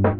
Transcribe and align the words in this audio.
Всем 0.00 0.12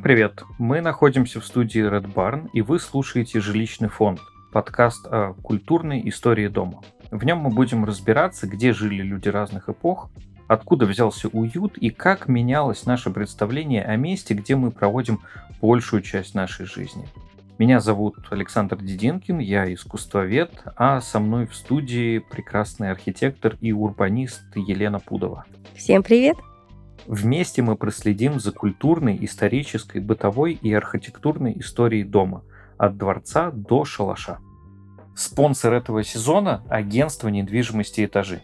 привет! 0.00 0.42
Мы 0.58 0.82
находимся 0.82 1.40
в 1.40 1.46
студии 1.46 1.82
Red 1.82 2.12
Barn, 2.12 2.50
и 2.52 2.60
вы 2.60 2.78
слушаете 2.78 3.40
«Жилищный 3.40 3.88
фонд»— 3.88 4.20
подкаст 4.52 5.06
о 5.06 5.32
культурной 5.42 6.06
истории 6.10 6.48
дома. 6.48 6.82
В 7.10 7.24
нем 7.24 7.38
мы 7.38 7.48
будем 7.48 7.86
разбираться, 7.86 8.46
где 8.46 8.74
жили 8.74 9.02
люди 9.02 9.28
разных 9.30 9.70
эпох, 9.70 10.10
откуда 10.48 10.84
взялся 10.84 11.28
уют 11.28 11.78
и 11.78 11.88
как 11.88 12.28
менялось 12.28 12.84
наше 12.84 13.08
представление 13.08 13.82
о 13.84 13.96
месте, 13.96 14.34
где 14.34 14.54
мы 14.54 14.70
проводим 14.70 15.20
большую 15.62 16.02
часть 16.02 16.34
нашей 16.34 16.66
жизни. 16.66 17.08
Меня 17.62 17.78
зовут 17.78 18.16
Александр 18.30 18.78
Дединкин, 18.78 19.38
я 19.38 19.72
искусствовед, 19.72 20.50
а 20.74 21.00
со 21.00 21.20
мной 21.20 21.46
в 21.46 21.54
студии 21.54 22.18
прекрасный 22.18 22.90
архитектор 22.90 23.56
и 23.60 23.70
урбанист 23.70 24.42
Елена 24.56 24.98
Пудова. 24.98 25.44
Всем 25.76 26.02
привет! 26.02 26.36
Вместе 27.06 27.62
мы 27.62 27.76
проследим 27.76 28.40
за 28.40 28.50
культурной, 28.50 29.16
исторической, 29.24 30.00
бытовой 30.00 30.54
и 30.54 30.72
архитектурной 30.74 31.56
историей 31.60 32.02
дома, 32.02 32.42
от 32.78 32.96
дворца 32.96 33.52
до 33.52 33.84
шалаша. 33.84 34.40
Спонсор 35.14 35.74
этого 35.74 36.02
сезона– 36.02 36.64
агентство 36.68 37.28
недвижимости 37.28 38.04
«Этажи». 38.04 38.42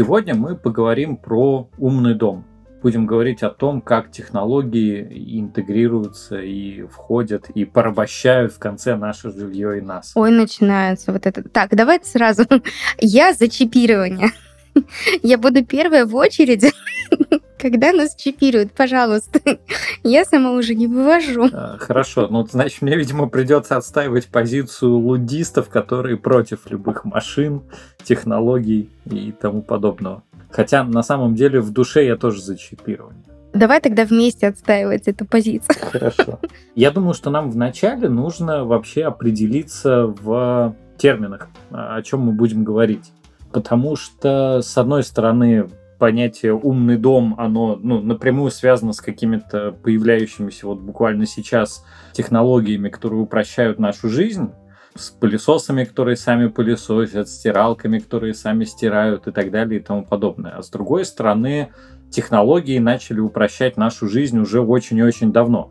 Сегодня 0.00 0.34
мы 0.34 0.56
поговорим 0.56 1.18
про 1.18 1.68
умный 1.76 2.14
дом 2.14 2.46
будем 2.82 3.04
говорить 3.04 3.42
о 3.42 3.50
том, 3.50 3.82
как 3.82 4.10
технологии 4.10 5.38
интегрируются 5.38 6.40
и 6.40 6.84
входят 6.84 7.50
и 7.50 7.66
порабощают 7.66 8.54
в 8.54 8.58
конце 8.58 8.96
наше 8.96 9.30
жилье 9.30 9.76
и 9.76 9.82
нас. 9.82 10.12
Ой, 10.14 10.30
начинается 10.30 11.12
вот 11.12 11.26
это. 11.26 11.46
Так, 11.46 11.76
давайте 11.76 12.08
сразу. 12.08 12.44
Я 12.98 13.34
за 13.34 13.50
чипирование. 13.50 14.30
Я 15.22 15.36
буду 15.36 15.66
первая 15.66 16.06
в 16.06 16.14
очереди, 16.16 16.70
когда 17.60 17.92
нас 17.92 18.14
чипируют, 18.14 18.72
пожалуйста. 18.72 19.40
Я 20.02 20.24
сама 20.24 20.52
уже 20.52 20.74
не 20.74 20.86
вывожу. 20.86 21.48
А, 21.52 21.76
хорошо, 21.78 22.28
ну, 22.28 22.46
значит, 22.46 22.82
мне, 22.82 22.96
видимо, 22.96 23.28
придется 23.28 23.76
отстаивать 23.76 24.28
позицию 24.28 24.96
лудистов, 24.96 25.68
которые 25.68 26.16
против 26.16 26.70
любых 26.70 27.04
машин, 27.04 27.62
технологий 28.02 28.90
и 29.04 29.32
тому 29.32 29.62
подобного. 29.62 30.22
Хотя 30.50 30.82
на 30.82 31.02
самом 31.02 31.34
деле 31.34 31.60
в 31.60 31.70
душе 31.70 32.06
я 32.06 32.16
тоже 32.16 32.42
за 32.42 32.56
чипирование. 32.56 33.24
Давай 33.52 33.80
тогда 33.80 34.04
вместе 34.04 34.46
отстаивать 34.46 35.08
эту 35.08 35.24
позицию. 35.26 35.76
Хорошо. 35.92 36.38
Я 36.74 36.90
думаю, 36.90 37.14
что 37.14 37.30
нам 37.30 37.50
вначале 37.50 38.08
нужно 38.08 38.64
вообще 38.64 39.04
определиться 39.04 40.06
в 40.06 40.76
терминах, 40.96 41.48
о 41.70 42.00
чем 42.02 42.20
мы 42.20 42.32
будем 42.32 42.64
говорить. 42.64 43.12
Потому 43.52 43.96
что, 43.96 44.62
с 44.62 44.78
одной 44.78 45.02
стороны, 45.02 45.68
понятие 46.00 46.54
умный 46.54 46.96
дом, 46.96 47.36
оно 47.38 47.76
ну, 47.76 48.00
напрямую 48.00 48.50
связано 48.50 48.92
с 48.92 49.00
какими-то 49.00 49.70
появляющимися 49.70 50.66
вот 50.66 50.80
буквально 50.80 51.26
сейчас 51.26 51.84
технологиями, 52.12 52.88
которые 52.88 53.20
упрощают 53.20 53.78
нашу 53.78 54.08
жизнь 54.08 54.50
с 54.96 55.10
пылесосами, 55.10 55.84
которые 55.84 56.16
сами 56.16 56.48
пылесосят, 56.48 57.28
стиралками, 57.28 57.98
которые 57.98 58.34
сами 58.34 58.64
стирают 58.64 59.28
и 59.28 59.30
так 59.30 59.50
далее 59.50 59.78
и 59.78 59.82
тому 59.82 60.04
подобное. 60.04 60.52
А 60.56 60.62
с 60.62 60.70
другой 60.70 61.04
стороны, 61.04 61.68
технологии 62.10 62.78
начали 62.78 63.20
упрощать 63.20 63.76
нашу 63.76 64.08
жизнь 64.08 64.38
уже 64.38 64.60
очень 64.62 64.96
и 64.96 65.02
очень 65.02 65.32
давно. 65.32 65.70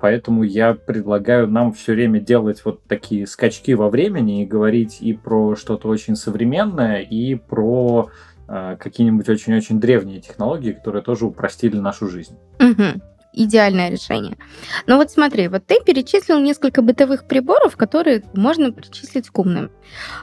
Поэтому 0.00 0.44
я 0.44 0.74
предлагаю 0.74 1.48
нам 1.48 1.72
все 1.72 1.94
время 1.94 2.20
делать 2.20 2.64
вот 2.64 2.84
такие 2.84 3.26
скачки 3.26 3.72
во 3.72 3.90
времени 3.90 4.42
и 4.42 4.46
говорить 4.46 4.98
и 5.00 5.14
про 5.14 5.56
что-то 5.56 5.88
очень 5.88 6.14
современное, 6.14 7.00
и 7.00 7.34
про 7.34 8.10
какие-нибудь 8.46 9.28
очень-очень 9.28 9.80
древние 9.80 10.20
технологии, 10.20 10.72
которые 10.72 11.02
тоже 11.02 11.26
упростили 11.26 11.78
нашу 11.78 12.08
жизнь. 12.08 12.36
Угу 12.60 13.00
идеальное 13.34 13.90
решение. 13.90 14.38
Но 14.86 14.96
вот 14.96 15.10
смотри, 15.10 15.48
вот 15.48 15.66
ты 15.66 15.80
перечислил 15.84 16.38
несколько 16.38 16.82
бытовых 16.82 17.24
приборов, 17.26 17.76
которые 17.76 18.22
можно 18.32 18.72
причислить 18.72 19.28
к 19.28 19.38
умным. 19.38 19.70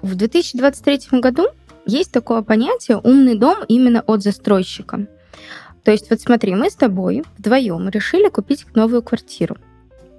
В 0.02 0.16
2023 0.16 1.20
году 1.20 1.48
есть 1.86 2.12
такое 2.12 2.42
понятие 2.42 2.98
«умный 2.98 3.36
дом» 3.36 3.58
именно 3.68 4.02
от 4.02 4.24
застройщика. 4.24 5.08
То 5.84 5.92
есть 5.92 6.10
вот 6.10 6.22
смотри, 6.22 6.56
мы 6.56 6.70
с 6.70 6.76
тобой 6.76 7.24
вдвоем 7.38 7.90
решили 7.90 8.30
купить 8.30 8.66
новую 8.76 9.02
квартиру. 9.02 9.58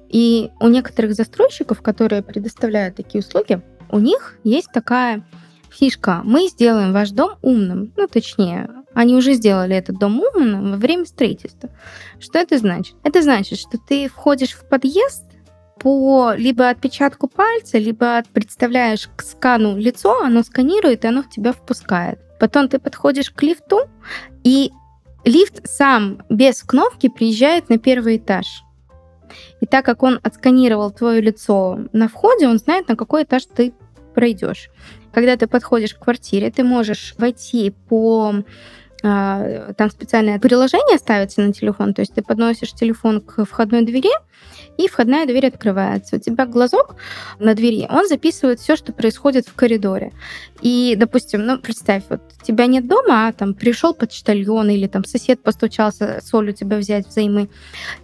И 0.09 0.51
у 0.61 0.69
некоторых 0.69 1.15
застройщиков, 1.15 1.81
которые 1.81 2.23
предоставляют 2.23 2.97
такие 2.97 3.21
услуги, 3.21 3.63
у 3.91 3.99
них 3.99 4.37
есть 4.45 4.69
такая 4.73 5.23
фишка. 5.73 6.21
Мы 6.25 6.49
сделаем 6.49 6.93
ваш 6.93 7.11
дом 7.11 7.33
умным. 7.43 7.93
Ну, 7.97 8.07
точнее, 8.07 8.69
они 8.95 9.15
уже 9.15 9.35
сделали 9.35 9.75
этот 9.75 9.99
дом 9.99 10.21
умным 10.21 10.73
во 10.73 10.77
время 10.77 11.05
строительства. 11.07 11.71
Что 12.21 12.39
это 12.39 12.59
значит? 12.59 12.97
Это 13.03 13.23
значит, 13.23 13.59
что 13.59 13.79
ты 13.79 14.09
входишь 14.09 14.53
в 14.53 14.69
подъезд 14.69 15.25
по 15.79 16.33
либо 16.35 16.69
отпечатку 16.69 17.27
пальца, 17.27 17.79
либо 17.79 18.23
представляешь 18.33 19.09
к 19.17 19.23
скану 19.23 19.77
лицо, 19.77 20.23
оно 20.23 20.43
сканирует, 20.43 21.05
и 21.05 21.09
оно 21.09 21.23
в 21.23 21.31
тебя 21.31 21.53
впускает. 21.53 22.21
Потом 22.39 22.69
ты 22.69 22.79
подходишь 22.79 23.31
к 23.31 23.43
лифту, 23.43 23.89
и 24.45 24.71
лифт 25.25 25.67
сам 25.67 26.23
без 26.29 26.63
кнопки 26.63 27.09
приезжает 27.09 27.69
на 27.69 27.79
первый 27.79 28.19
этаж. 28.19 28.63
И 29.61 29.67
так 29.67 29.85
как 29.85 30.03
он 30.03 30.21
отсканировал 30.23 30.91
твое 30.91 31.21
лицо 31.21 31.81
на 31.93 32.09
входе, 32.09 32.49
он 32.49 32.59
знает, 32.59 32.89
на 32.89 32.97
какой 32.97 33.23
этаж 33.23 33.47
ты 33.47 33.73
пройдешь. 34.15 34.71
Когда 35.13 35.37
ты 35.37 35.47
подходишь 35.47 35.95
к 35.95 36.01
квартире, 36.01 36.51
ты 36.51 36.65
можешь 36.65 37.15
войти 37.19 37.75
по 37.89 38.35
а, 39.05 39.73
там 39.73 39.91
специальное 39.91 40.39
приложение 40.39 40.97
ставится 40.97 41.41
на 41.41 41.53
телефон, 41.53 41.93
то 41.93 42.03
есть 42.03 42.15
ты 42.15 42.23
подносишь 42.23 42.73
телефон 42.73 43.21
к 43.21 43.45
входной 43.45 43.83
двери, 43.83 44.13
и 44.79 44.89
входная 44.89 45.27
дверь 45.27 45.49
открывается. 45.49 46.17
У 46.17 46.19
тебя 46.21 46.47
глазок 46.47 46.97
на 47.41 47.55
двери, 47.55 47.87
он 47.91 48.07
записывает 48.07 48.61
все, 48.61 48.77
что 48.77 48.93
происходит 48.93 49.49
в 49.49 49.55
коридоре. 49.55 50.13
И, 50.61 50.95
допустим, 50.97 51.45
ну, 51.45 51.59
представь, 51.59 52.05
вот 52.09 52.21
тебя 52.43 52.67
нет 52.67 52.87
дома, 52.87 53.27
а 53.27 53.33
там 53.33 53.55
пришел 53.55 53.93
почтальон 53.93 54.71
или 54.71 54.87
там 54.87 55.05
сосед 55.05 55.43
постучался 55.43 56.21
соль 56.25 56.51
у 56.51 56.53
тебя 56.53 56.77
взять 56.79 57.09
взаймы. 57.09 57.49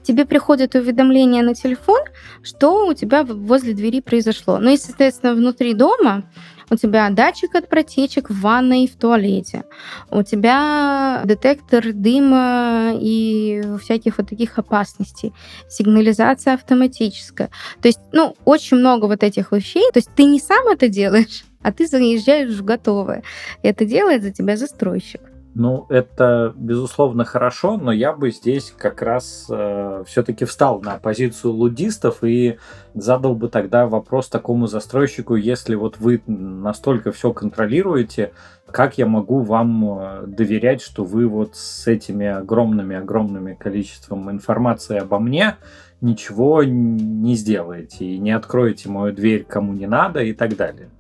Тебе 0.02 0.26
приходит 0.26 0.74
уведомление 0.74 1.44
на 1.44 1.54
телефон, 1.54 2.00
что 2.42 2.86
у 2.86 2.94
тебя 2.94 3.22
возле 3.24 3.72
двери 3.72 4.00
произошло. 4.00 4.58
Ну 4.58 4.70
и, 4.70 4.76
соответственно, 4.76 5.34
внутри 5.34 5.74
дома 5.74 6.24
у 6.70 6.76
тебя 6.76 7.08
датчик 7.10 7.54
от 7.54 7.68
протечек 7.68 8.30
в 8.30 8.40
ванной 8.40 8.84
и 8.84 8.88
в 8.88 8.96
туалете, 8.96 9.64
у 10.10 10.22
тебя 10.22 11.22
детектор 11.24 11.92
дыма 11.92 12.92
и 12.94 13.62
всяких 13.82 14.18
вот 14.18 14.28
таких 14.28 14.58
опасностей, 14.58 15.32
сигнализация 15.68 16.54
автоматическая. 16.54 17.50
То 17.80 17.88
есть, 17.88 18.00
ну, 18.12 18.36
очень 18.44 18.76
много 18.76 19.06
вот 19.06 19.22
этих 19.22 19.52
вещей. 19.52 19.84
То 19.92 19.98
есть 19.98 20.10
ты 20.14 20.24
не 20.24 20.40
сам 20.40 20.68
это 20.68 20.88
делаешь, 20.88 21.44
а 21.62 21.72
ты 21.72 21.86
заезжаешь 21.86 22.54
в 22.54 22.64
готовое. 22.64 23.22
Это 23.62 23.84
делает 23.84 24.22
за 24.22 24.30
тебя 24.30 24.56
застройщик. 24.56 25.20
Ну, 25.54 25.86
это, 25.88 26.52
безусловно, 26.56 27.24
хорошо, 27.24 27.76
но 27.78 27.90
я 27.90 28.12
бы 28.12 28.30
здесь 28.30 28.72
как 28.76 29.02
раз 29.02 29.46
э, 29.50 30.04
все-таки 30.06 30.44
встал 30.44 30.80
на 30.80 30.98
позицию 30.98 31.54
лудистов 31.54 32.22
и 32.22 32.58
задал 32.94 33.34
бы 33.34 33.48
тогда 33.48 33.86
вопрос 33.86 34.28
такому 34.28 34.66
застройщику, 34.66 35.34
если 35.34 35.74
вот 35.74 35.98
вы 35.98 36.22
настолько 36.26 37.10
все 37.12 37.32
контролируете, 37.32 38.32
как 38.70 38.98
я 38.98 39.06
могу 39.06 39.40
вам 39.40 39.98
э, 39.98 40.26
доверять, 40.26 40.82
что 40.82 41.02
вы 41.02 41.26
вот 41.26 41.56
с 41.56 41.86
этими 41.86 42.26
огромными-огромными 42.26 43.54
количеством 43.54 44.30
информации 44.30 44.98
обо 44.98 45.18
мне 45.18 45.56
ничего 46.00 46.62
не 46.62 47.34
сделаете 47.34 48.04
и 48.04 48.18
не 48.18 48.30
откроете 48.30 48.88
мою 48.88 49.12
дверь 49.12 49.44
кому 49.44 49.72
не 49.72 49.86
надо 49.86 50.20
и 50.20 50.32
так 50.32 50.56
далее. 50.56 50.90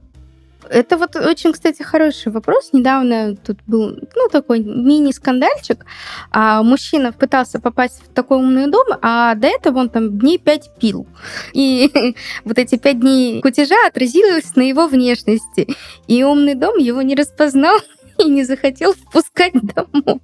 Это 0.70 0.96
вот 0.96 1.16
очень, 1.16 1.52
кстати, 1.52 1.82
хороший 1.82 2.32
вопрос. 2.32 2.70
Недавно 2.72 3.36
тут 3.36 3.58
был, 3.66 3.98
ну, 4.14 4.28
такой 4.30 4.60
мини-скандальчик. 4.60 5.84
А 6.30 6.62
мужчина 6.62 7.12
пытался 7.12 7.60
попасть 7.60 8.02
в 8.02 8.14
такой 8.14 8.38
умный 8.38 8.70
дом, 8.70 8.86
а 9.02 9.34
до 9.34 9.48
этого 9.48 9.78
он 9.78 9.88
там 9.88 10.18
дней 10.18 10.38
пять 10.38 10.70
пил. 10.78 11.06
И 11.52 11.90
вот 12.44 12.58
эти 12.58 12.76
пять 12.76 13.00
дней 13.00 13.40
кутежа 13.40 13.76
отразилось 13.86 14.54
на 14.56 14.62
его 14.62 14.86
внешности. 14.86 15.68
И 16.06 16.24
умный 16.24 16.54
дом 16.54 16.78
его 16.78 17.02
не 17.02 17.14
распознал 17.14 17.78
и 18.18 18.24
не 18.24 18.44
захотел 18.44 18.94
впускать 18.94 19.52
домой. 19.54 20.20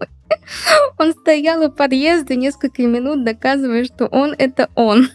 Он 0.98 1.12
стоял 1.12 1.64
у 1.64 1.70
подъезда 1.70 2.34
несколько 2.34 2.82
минут, 2.82 3.24
доказывая, 3.24 3.84
что 3.84 4.06
он— 4.06 4.34
это 4.38 4.68
он. 4.74 5.08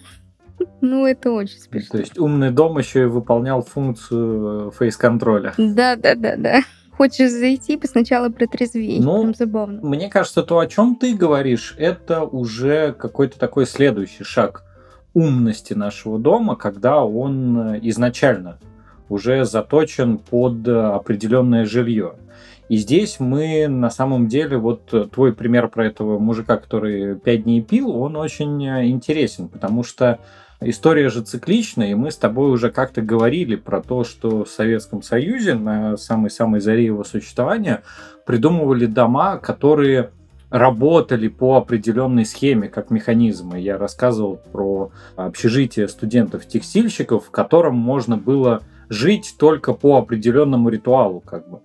Ну, 0.82 1.06
это 1.06 1.32
очень 1.32 1.60
смешно. 1.60 1.90
То 1.92 1.98
есть 2.00 2.18
умный 2.18 2.52
дом 2.52 2.78
еще 2.78 3.04
и 3.04 3.06
выполнял 3.06 3.62
функцию 3.62 4.72
фейс-контроля. 4.72 5.54
Да, 5.58 5.96
да, 5.96 6.16
да, 6.16 6.36
да. 6.38 6.62
Хочешь 6.92 7.32
зайти, 7.32 7.80
сначала 7.86 8.30
протрезвей. 8.30 9.00
Ну, 9.00 9.22
Прям 9.22 9.34
забавно. 9.34 9.80
Мне 9.82 10.10
кажется, 10.10 10.44
то, 10.44 10.60
о 10.60 10.68
чем 10.68 10.96
ты 10.96 11.16
говоришь, 11.16 11.76
это 11.78 12.24
уже 12.24 12.94
какой-то 12.94 13.40
такой 13.40 13.66
следующий 13.66 14.24
шаг 14.24 14.64
умности 15.14 15.74
нашего 15.74 16.20
дома, 16.20 16.56
когда 16.56 17.04
он 17.04 17.78
изначально 17.88 18.60
уже 19.08 19.46
заточен 19.46 20.18
под 20.18 20.68
определенное 20.68 21.66
жилье. 21.66 22.16
И 22.68 22.78
здесь 22.78 23.20
мы 23.20 23.68
на 23.68 23.90
самом 23.90 24.28
деле, 24.28 24.58
вот 24.58 24.94
твой 25.12 25.34
пример 25.34 25.70
про 25.70 25.88
этого 25.88 26.20
мужика, 26.20 26.58
который 26.58 27.16
пять 27.16 27.44
дней 27.44 27.64
пил, 27.64 27.90
он 27.90 28.16
очень 28.16 28.64
интересен, 28.64 29.48
потому 29.48 29.84
что 29.84 30.20
История 30.62 31.08
же 31.08 31.22
цикличная, 31.22 31.92
и 31.92 31.96
мы 31.96 32.12
с 32.12 32.18
тобой 32.18 32.52
уже 32.52 32.70
как-то 32.70 33.02
говорили 33.02 33.56
про 33.56 33.82
то, 33.82 34.04
что 34.04 34.44
в 34.44 34.50
Советском 34.50 35.02
Союзе 35.02 35.56
на 35.56 35.96
самой-самой 35.96 36.60
заре 36.60 36.84
его 36.84 37.06
существования 37.06 37.82
придумывали 38.26 38.86
дома, 38.86 39.38
которые 39.38 40.12
работали 40.50 41.30
по 41.30 41.56
определенной 41.56 42.26
схеме, 42.26 42.68
как 42.68 42.90
механизмы. 42.90 43.60
Я 43.60 43.78
рассказывал 43.78 44.42
про 44.52 44.92
общежитие 45.16 45.88
студентов-текстильщиков, 45.88 47.28
в 47.28 47.32
котором 47.32 47.78
можно 47.78 48.18
было 48.18 48.62
жить 48.90 49.36
только 49.40 49.72
по 49.72 49.98
определенному 49.98 50.68
ритуалу, 50.68 51.22
как 51.22 51.50
бы. 51.50 51.60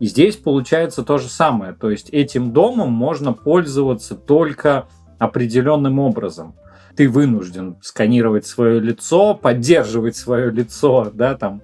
И 0.00 0.06
здесь 0.06 0.36
получается 0.36 1.02
то 1.02 1.16
же 1.16 1.28
самое. 1.28 1.72
То 1.72 1.90
есть 1.90 2.10
этим 2.10 2.52
домом 2.52 2.92
можно 2.92 3.32
пользоваться 3.32 4.14
только 4.14 4.86
определенным 5.18 5.98
образом 5.98 6.54
ты 6.96 7.08
вынужден 7.08 7.76
сканировать 7.82 8.46
свое 8.46 8.80
лицо, 8.80 9.34
поддерживать 9.34 10.16
свое 10.16 10.50
лицо, 10.50 11.10
да, 11.12 11.34
там, 11.34 11.62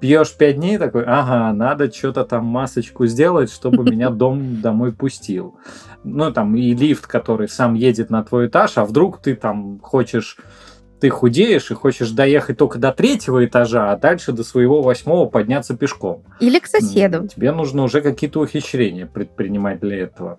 пьешь 0.00 0.34
пять 0.36 0.56
дней, 0.56 0.78
такой, 0.78 1.04
ага, 1.04 1.52
надо 1.52 1.92
что-то 1.92 2.24
там 2.24 2.44
масочку 2.44 3.06
сделать, 3.06 3.52
чтобы 3.52 3.84
меня 3.90 4.10
дом 4.10 4.60
домой 4.60 4.92
пустил. 4.92 5.56
Ну, 6.04 6.32
там, 6.32 6.54
и 6.56 6.74
лифт, 6.74 7.06
который 7.06 7.48
сам 7.48 7.74
едет 7.74 8.10
на 8.10 8.22
твой 8.22 8.46
этаж, 8.46 8.78
а 8.78 8.84
вдруг 8.84 9.20
ты 9.20 9.34
там 9.34 9.80
хочешь 9.80 10.36
ты 11.00 11.10
худеешь 11.10 11.70
и 11.70 11.74
хочешь 11.74 12.10
доехать 12.10 12.58
только 12.58 12.78
до 12.78 12.92
третьего 12.92 13.44
этажа, 13.44 13.92
а 13.92 13.96
дальше 13.96 14.32
до 14.32 14.42
своего 14.42 14.82
восьмого 14.82 15.28
подняться 15.28 15.76
пешком. 15.76 16.24
Или 16.40 16.58
к 16.58 16.66
соседу. 16.66 17.28
Тебе 17.28 17.52
нужно 17.52 17.84
уже 17.84 18.00
какие-то 18.00 18.40
ухищрения 18.40 19.06
предпринимать 19.06 19.80
для 19.80 19.98
этого. 19.98 20.38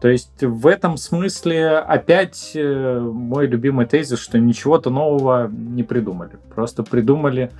То 0.00 0.08
есть 0.08 0.42
в 0.42 0.66
этом 0.66 0.96
смысле 0.96 1.78
опять 1.78 2.52
э, 2.54 3.00
мой 3.00 3.46
любимый 3.48 3.86
тезис, 3.86 4.20
что 4.20 4.38
ничего-то 4.38 4.90
нового 4.90 5.48
не 5.48 5.82
придумали. 5.82 6.38
Просто 6.54 6.84
придумали 6.84 7.50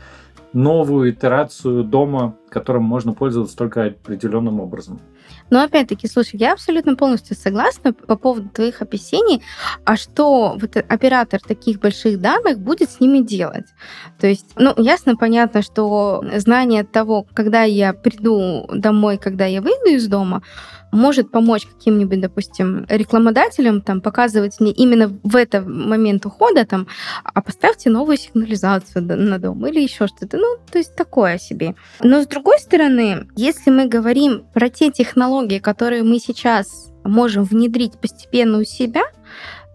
новую 0.52 1.10
итерацию 1.10 1.84
дома, 1.84 2.34
которым 2.48 2.82
можно 2.84 3.12
пользоваться 3.12 3.56
только 3.56 3.86
определенным 3.86 4.60
образом. 4.60 5.00
Но 5.50 5.62
опять-таки, 5.62 6.08
слушай, 6.08 6.36
я 6.36 6.52
абсолютно 6.52 6.96
полностью 6.96 7.36
согласна 7.36 7.92
по 7.92 8.16
поводу 8.16 8.48
твоих 8.48 8.80
описаний, 8.80 9.42
а 9.84 9.96
что 9.96 10.56
вот 10.58 10.76
оператор 10.76 11.40
таких 11.40 11.80
больших 11.80 12.20
данных 12.20 12.58
будет 12.58 12.90
с 12.90 13.00
ними 13.00 13.20
делать? 13.20 13.66
То 14.18 14.26
есть, 14.26 14.46
ну, 14.56 14.72
ясно, 14.76 15.16
понятно, 15.16 15.62
что 15.62 16.24
знание 16.36 16.84
того, 16.84 17.26
когда 17.34 17.62
я 17.62 17.92
приду 17.92 18.66
домой, 18.72 19.18
когда 19.18 19.44
я 19.44 19.60
выйду 19.60 19.90
из 19.90 20.06
дома, 20.08 20.42
может 20.92 21.30
помочь 21.30 21.66
каким-нибудь, 21.66 22.20
допустим, 22.20 22.86
рекламодателям 22.88 23.80
там 23.80 24.00
показывать 24.00 24.60
мне 24.60 24.72
именно 24.72 25.08
в 25.22 25.36
этот 25.36 25.66
момент 25.66 26.26
ухода 26.26 26.64
там, 26.64 26.86
а 27.24 27.40
поставьте 27.42 27.90
новую 27.90 28.16
сигнализацию 28.16 29.04
на 29.04 29.38
дом 29.38 29.66
или 29.66 29.80
еще 29.80 30.06
что-то. 30.06 30.36
Ну, 30.36 30.56
то 30.70 30.78
есть 30.78 30.94
такое 30.96 31.38
себе. 31.38 31.74
Но 32.00 32.22
с 32.22 32.26
другой 32.26 32.58
стороны, 32.58 33.28
если 33.36 33.70
мы 33.70 33.86
говорим 33.86 34.44
про 34.54 34.68
те 34.68 34.90
технологии, 34.90 35.58
которые 35.58 36.02
мы 36.02 36.18
сейчас 36.18 36.90
можем 37.04 37.44
внедрить 37.44 37.98
постепенно 37.98 38.58
у 38.58 38.64
себя, 38.64 39.02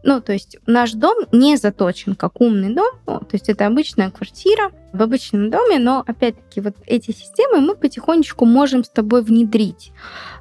ну, 0.03 0.21
то 0.21 0.33
есть 0.33 0.57
наш 0.67 0.91
дом 0.93 1.15
не 1.31 1.57
заточен 1.57 2.15
как 2.15 2.41
умный 2.41 2.73
дом, 2.73 2.91
ну, 3.07 3.19
то 3.19 3.29
есть 3.33 3.49
это 3.49 3.65
обычная 3.65 4.11
квартира 4.11 4.71
в 4.91 5.01
обычном 5.01 5.49
доме, 5.49 5.79
но 5.79 6.03
опять-таки 6.05 6.61
вот 6.61 6.75
эти 6.85 7.11
системы 7.11 7.61
мы 7.61 7.75
потихонечку 7.75 8.45
можем 8.45 8.83
с 8.83 8.89
тобой 8.89 9.23
внедрить. 9.23 9.91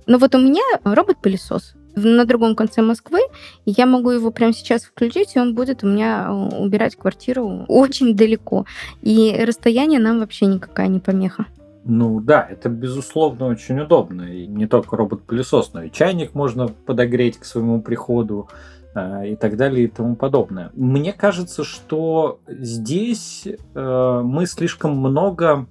Но 0.06 0.19
вот 0.19 0.35
у 0.35 0.38
меня 0.38 0.62
робот-пылесос 0.85 1.75
на 1.94 2.25
другом 2.25 2.55
конце 2.55 2.82
Москвы, 2.82 3.20
я 3.67 3.87
могу 3.87 4.11
его 4.11 4.31
прямо 4.31 4.53
сейчас 4.53 4.85
включить, 4.85 5.37
и 5.37 5.38
он 5.38 5.55
будет 5.55 5.85
у 5.85 5.87
меня 5.87 6.26
э, 6.29 6.56
убирать 6.56 6.97
квартиру 6.97 7.64
очень 7.69 8.17
далеко. 8.17 8.64
И 9.03 9.44
расстояние 9.47 10.00
нам 10.00 10.20
вообще 10.20 10.47
никакая 10.47 10.88
не 10.88 11.00
помеха. 11.00 11.47
Ну 11.85 12.20
да, 12.20 12.47
это 12.49 12.69
безусловно 12.69 13.47
очень 13.47 13.81
удобно. 13.81 14.23
И 14.23 14.47
не 14.47 14.67
только 14.67 14.97
робот-пылесос, 14.97 15.73
но 15.75 15.82
и 15.82 15.91
чайник 15.91 16.35
можно 16.35 16.69
подогреть 16.69 17.38
к 17.38 17.44
своему 17.44 17.82
приходу 17.82 18.49
и 18.94 19.37
так 19.37 19.56
далее 19.56 19.85
и 19.85 19.89
тому 19.89 20.17
подобное. 20.17 20.71
Мне 20.75 21.12
кажется, 21.12 21.65
что 21.65 22.41
здесь 22.47 23.47
э, 23.47 24.21
мы 24.25 24.47
слишком 24.47 24.97
много 24.97 25.67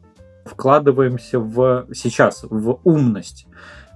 вкладываемся 0.45 1.39
в 1.39 1.88
сейчас 1.94 2.44
в 2.50 2.79
умность. 2.83 3.45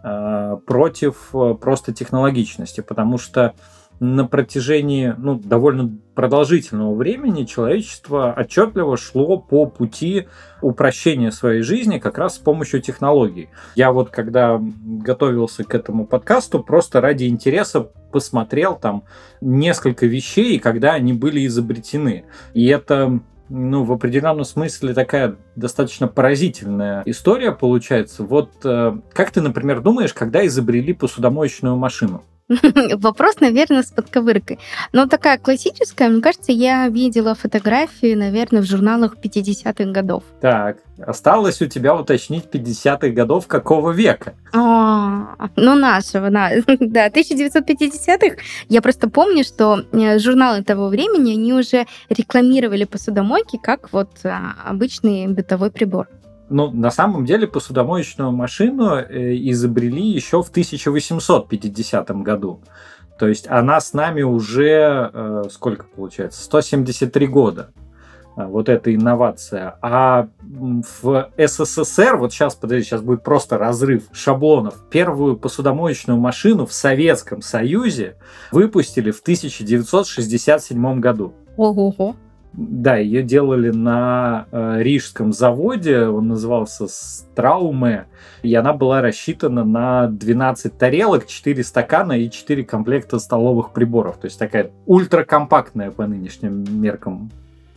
Э, 0.08 0.58
против 0.68 1.30
э, 1.34 1.56
просто 1.60 1.92
технологичности, 1.92 2.82
потому 2.82 3.18
что 3.18 3.56
на 4.00 4.26
протяжении 4.26 5.14
ну, 5.18 5.36
довольно 5.36 5.98
продолжительного 6.16 6.96
времени 6.96 7.46
человечество 7.46 8.34
отчетливо 8.38 8.98
шло 8.98 9.38
по 9.38 9.66
пути 9.66 10.28
упрощения 10.62 11.32
своей 11.32 11.62
жизни 11.62 12.00
как 12.00 12.18
раз 12.18 12.36
с 12.36 12.40
помощью 12.40 12.82
технологий. 12.82 13.50
Я 13.76 13.92
вот 13.92 14.10
когда 14.10 14.60
готовился 14.60 15.64
к 15.64 15.74
этому 15.76 16.06
подкасту, 16.06 16.64
просто 16.64 17.02
ради 17.02 17.26
интереса 17.26 17.82
посмотрел 17.82 18.76
там 18.76 19.04
несколько 19.42 20.06
вещей, 20.06 20.60
когда 20.60 20.94
они 20.94 21.14
были 21.14 21.46
изобретены. 21.46 22.26
И 22.54 22.66
это 22.68 23.20
ну, 23.50 23.84
в 23.84 23.92
определенном 23.92 24.46
смысле 24.46 24.94
такая 24.94 25.36
достаточно 25.56 26.08
поразительная 26.08 27.04
история 27.06 27.52
получается. 27.52 28.24
Вот 28.24 28.52
э, 28.64 28.98
как 29.14 29.32
ты, 29.32 29.42
например, 29.42 29.82
думаешь, 29.82 30.14
когда 30.14 30.46
изобрели 30.46 30.94
посудомоечную 30.94 31.76
машину? 31.76 32.24
Вопрос, 32.98 33.40
наверное, 33.40 33.82
с 33.82 33.92
подковыркой. 33.92 34.60
Но 34.94 35.08
такая 35.08 35.40
классическая, 35.40 36.10
мне 36.10 36.22
кажется, 36.22 36.52
я 36.52 36.88
видела 36.90 37.34
фотографии, 37.34 38.14
наверное, 38.14 38.62
в 38.62 38.66
журналах 38.66 39.16
50-х 39.22 39.92
годов. 39.92 40.24
Так, 40.42 40.78
осталось 41.00 41.62
у 41.62 41.66
тебя 41.66 41.96
уточнить 41.96 42.46
50-х 42.52 43.10
годов 43.10 43.48
какого 43.48 43.92
века? 43.92 44.36
А, 44.54 45.50
ну 45.56 45.76
нашего, 45.76 46.30
да. 46.30 46.52
да, 46.80 47.08
1950-х. 47.10 48.38
Я 48.70 48.82
просто 48.82 49.10
помню, 49.10 49.44
что 49.44 49.84
э, 49.92 50.20
журналы 50.20 50.64
того 50.64 50.90
времени, 50.90 51.32
они 51.32 51.54
уже 51.54 51.88
рекламировали 52.10 52.84
посудомойки 52.84 53.58
как 53.58 53.92
вот 53.92 54.10
а, 54.24 54.54
обычный 54.66 55.28
бытовой 55.28 55.72
прибор. 55.72 56.08
Ну, 56.50 56.72
на 56.72 56.92
самом 56.92 57.26
деле 57.26 57.48
посудомоечную 57.48 58.32
машину 58.32 58.96
э, 58.96 59.36
изобрели 59.50 60.04
еще 60.04 60.44
в 60.44 60.50
1850 60.50 62.10
году. 62.22 62.62
То 63.18 63.28
есть 63.28 63.48
она 63.48 63.80
с 63.80 63.94
нами 63.94 64.22
уже, 64.22 65.10
э, 65.14 65.44
сколько 65.52 65.86
получается, 65.86 66.44
173 66.44 67.28
года. 67.28 67.72
А, 68.36 68.48
вот 68.48 68.68
эта 68.68 68.94
инновация. 68.94 69.78
А 69.82 70.28
в 70.44 71.32
СССР, 71.38 72.18
вот 72.18 72.34
сейчас, 72.34 72.56
подожди, 72.56 72.86
сейчас 72.86 73.02
будет 73.02 73.24
просто 73.24 73.58
разрыв 73.58 74.04
шаблонов. 74.12 74.84
Первую 74.90 75.38
посудомоечную 75.38 76.20
машину 76.20 76.66
в 76.66 76.74
Советском 76.74 77.42
Союзе 77.42 78.18
выпустили 78.52 79.12
в 79.12 79.22
1967 79.22 81.00
году. 81.00 81.34
Ого-го. 81.56 82.16
Да, 82.58 82.96
ее 82.96 83.22
делали 83.22 83.70
на 83.70 84.48
э, 84.52 84.78
рижском 84.82 85.34
заводе, 85.34 86.08
он 86.08 86.30
назывался 86.30 86.88
Страуме, 86.88 88.06
и 88.44 88.54
она 88.56 88.72
была 88.72 89.02
рассчитана 89.02 89.66
на 89.66 90.08
12 90.08 90.78
тарелок, 90.78 91.28
4 91.28 91.64
стакана 91.64 92.14
и 92.14 92.30
4 92.30 92.64
комплекта 92.64 93.20
столовых 93.20 93.74
приборов. 93.74 94.18
То 94.18 94.26
есть 94.26 94.40
такая 94.40 94.72
ультракомпактная 94.86 95.92
по 95.92 96.08
нынешним 96.08 96.64
меркам 96.82 97.30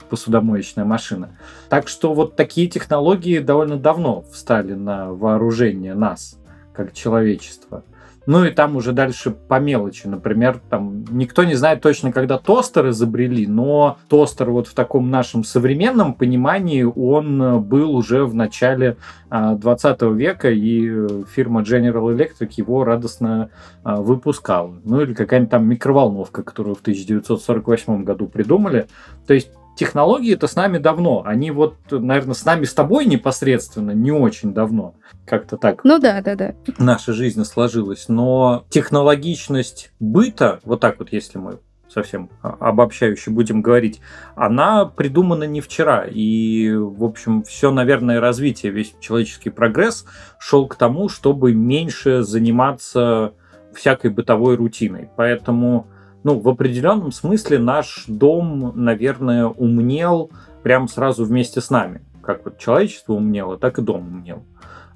посудомоечная 0.09 0.85
машина. 0.85 1.31
Так 1.69 1.89
что 1.89 2.15
вот 2.15 2.37
такие 2.37 2.69
технологии 2.69 3.41
довольно 3.41 3.77
давно 3.77 4.23
встали 4.33 4.75
на 4.75 5.13
вооружение 5.13 5.95
нас, 5.95 6.39
как 6.73 6.93
человечества. 6.93 7.83
Ну 8.29 8.45
и 8.45 8.51
там 8.51 8.77
уже 8.77 8.93
дальше 8.93 9.31
по 9.31 9.59
мелочи. 9.59 10.07
Например, 10.07 10.61
там 10.69 11.03
никто 11.11 11.45
не 11.45 11.55
знает 11.55 11.81
точно, 11.81 12.13
когда 12.13 12.37
тостер 12.37 12.91
изобрели, 12.91 13.47
но 13.47 13.97
тостер 14.11 14.51
вот 14.51 14.67
в 14.67 14.75
таком 14.75 15.09
нашем 15.09 15.45
современном 15.45 16.13
понимании, 16.13 16.83
он 16.83 17.63
был 17.63 17.97
уже 17.97 18.27
в 18.27 18.35
начале 18.35 18.99
20 19.31 20.03
а, 20.03 20.07
века, 20.09 20.51
и 20.51 21.25
фирма 21.35 21.63
General 21.63 22.15
Electric 22.15 22.51
его 22.59 22.85
радостно 22.85 23.49
а, 23.83 23.97
выпускала. 23.97 24.75
Ну 24.85 25.01
или 25.01 25.15
какая-нибудь 25.15 25.51
там 25.51 25.67
микроволновка, 25.67 26.43
которую 26.43 26.75
в 26.75 26.83
1948 26.83 28.05
году 28.05 28.27
придумали. 28.27 28.89
То 29.27 29.33
есть 29.33 29.53
технологии 29.79 30.35
это 30.35 30.47
с 30.49 30.57
нами 30.57 30.79
давно. 30.79 31.23
Они 31.25 31.51
вот, 31.51 31.77
наверное, 31.91 32.35
с 32.35 32.45
нами 32.45 32.65
с 32.65 32.75
тобой 32.75 33.07
непосредственно 33.07 33.93
не 33.93 34.11
очень 34.11 34.53
давно. 34.53 34.95
Как-то 35.25 35.57
так. 35.57 35.85
Ну 35.85 35.99
да, 35.99 36.21
да, 36.21 36.35
да. 36.35 36.55
Наша 36.79 37.13
жизнь 37.13 37.43
сложилась. 37.45 38.09
Но 38.09 38.67
технологичность 38.71 39.93
быта, 40.01 40.61
вот 40.65 40.81
так 40.81 40.99
вот, 40.99 41.13
если 41.13 41.39
мы 41.39 41.61
совсем 41.89 42.29
обобщающе 42.43 43.31
будем 43.31 43.63
говорить, 43.63 44.01
она 44.35 44.85
придумана 44.85 45.45
не 45.45 45.61
вчера. 45.61 46.05
И, 46.07 46.75
в 46.75 47.05
общем, 47.05 47.45
все, 47.45 47.71
наверное, 47.71 48.21
развитие, 48.21 48.73
весь 48.73 48.95
человеческий 49.01 49.51
прогресс 49.51 50.05
шел 50.39 50.67
к 50.67 50.75
тому, 50.75 51.09
чтобы 51.09 51.55
меньше 51.55 52.23
заниматься 52.23 53.33
всякой 53.75 54.11
бытовой 54.11 54.57
рутиной. 54.57 55.09
Поэтому, 55.17 55.87
ну, 56.25 56.39
в 56.39 56.49
определенном 56.49 57.13
смысле 57.13 57.59
наш 57.59 58.05
дом, 58.07 58.73
наверное, 58.75 59.47
умнел 59.47 60.31
прямо 60.63 60.89
сразу 60.89 61.25
вместе 61.25 61.61
с 61.61 61.71
нами. 61.71 62.03
Как 62.23 62.45
вот 62.45 62.59
человечество 62.59 63.15
умнело, 63.15 63.57
так 63.57 63.79
и 63.79 63.83
дом 63.83 64.07
умнел. 64.09 64.45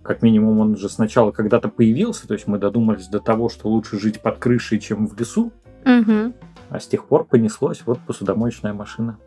Как 0.03 0.23
минимум, 0.23 0.59
он 0.59 0.77
же 0.77 0.89
сначала 0.89 1.31
когда-то 1.31 1.69
появился, 1.69 2.27
то 2.27 2.35
есть 2.35 2.47
мы 2.47 2.59
додумались 2.59 3.07
до 3.07 3.21
того, 3.21 3.49
что 3.49 3.69
лучше 3.69 4.01
жить 4.01 4.21
под 4.21 4.39
крышей, 4.39 4.81
чем 4.81 5.07
в 5.07 5.19
лесу. 5.19 5.53
Угу. 5.85 6.35
А 6.71 6.81
с 6.81 6.87
тех 6.87 7.07
пор 7.07 7.25
понеслось 7.25 7.83
вот 7.87 8.01
посудомоечная 8.01 8.73
машина. 8.73 9.19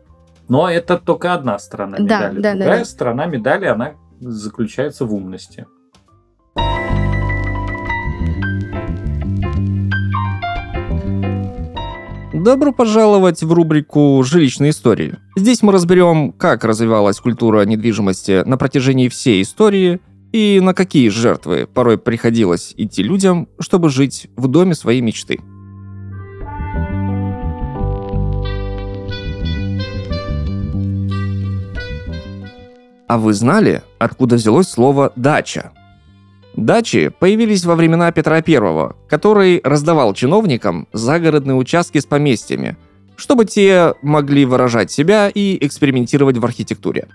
Но 0.48 0.70
это 0.70 0.98
только 0.98 1.32
одна 1.32 1.58
сторона 1.58 1.98
медали. 1.98 2.40
Да, 2.40 2.52
да, 2.52 2.58
Другая 2.58 2.78
да. 2.80 2.84
сторона 2.84 3.26
медали, 3.26 3.64
она 3.64 3.94
заключается 4.20 5.04
в 5.04 5.14
умности. 5.14 5.66
Добро 12.46 12.70
пожаловать 12.70 13.42
в 13.42 13.52
рубрику 13.52 14.22
«Жилищные 14.24 14.70
истории». 14.70 15.16
Здесь 15.34 15.62
мы 15.62 15.72
разберем, 15.72 16.30
как 16.30 16.62
развивалась 16.62 17.18
культура 17.18 17.64
недвижимости 17.66 18.44
на 18.46 18.56
протяжении 18.56 19.08
всей 19.08 19.42
истории 19.42 19.98
и 20.30 20.60
на 20.62 20.72
какие 20.72 21.08
жертвы 21.08 21.66
порой 21.66 21.98
приходилось 21.98 22.72
идти 22.76 23.02
людям, 23.02 23.48
чтобы 23.58 23.88
жить 23.88 24.28
в 24.36 24.46
доме 24.46 24.76
своей 24.76 25.00
мечты. 25.00 25.40
А 33.08 33.18
вы 33.18 33.34
знали, 33.34 33.82
откуда 33.98 34.36
взялось 34.36 34.68
слово 34.68 35.12
«дача»? 35.16 35.72
Дачи 36.56 37.10
появились 37.10 37.66
во 37.66 37.74
времена 37.74 38.10
Петра 38.12 38.36
I, 38.36 38.92
который 39.08 39.60
раздавал 39.62 40.14
чиновникам 40.14 40.88
загородные 40.92 41.54
участки 41.54 41.98
с 41.98 42.06
поместьями, 42.06 42.76
чтобы 43.16 43.44
те 43.44 43.94
могли 44.00 44.46
выражать 44.46 44.90
себя 44.90 45.28
и 45.28 45.58
экспериментировать 45.64 46.38
в 46.38 46.44
архитектуре. 46.44 47.08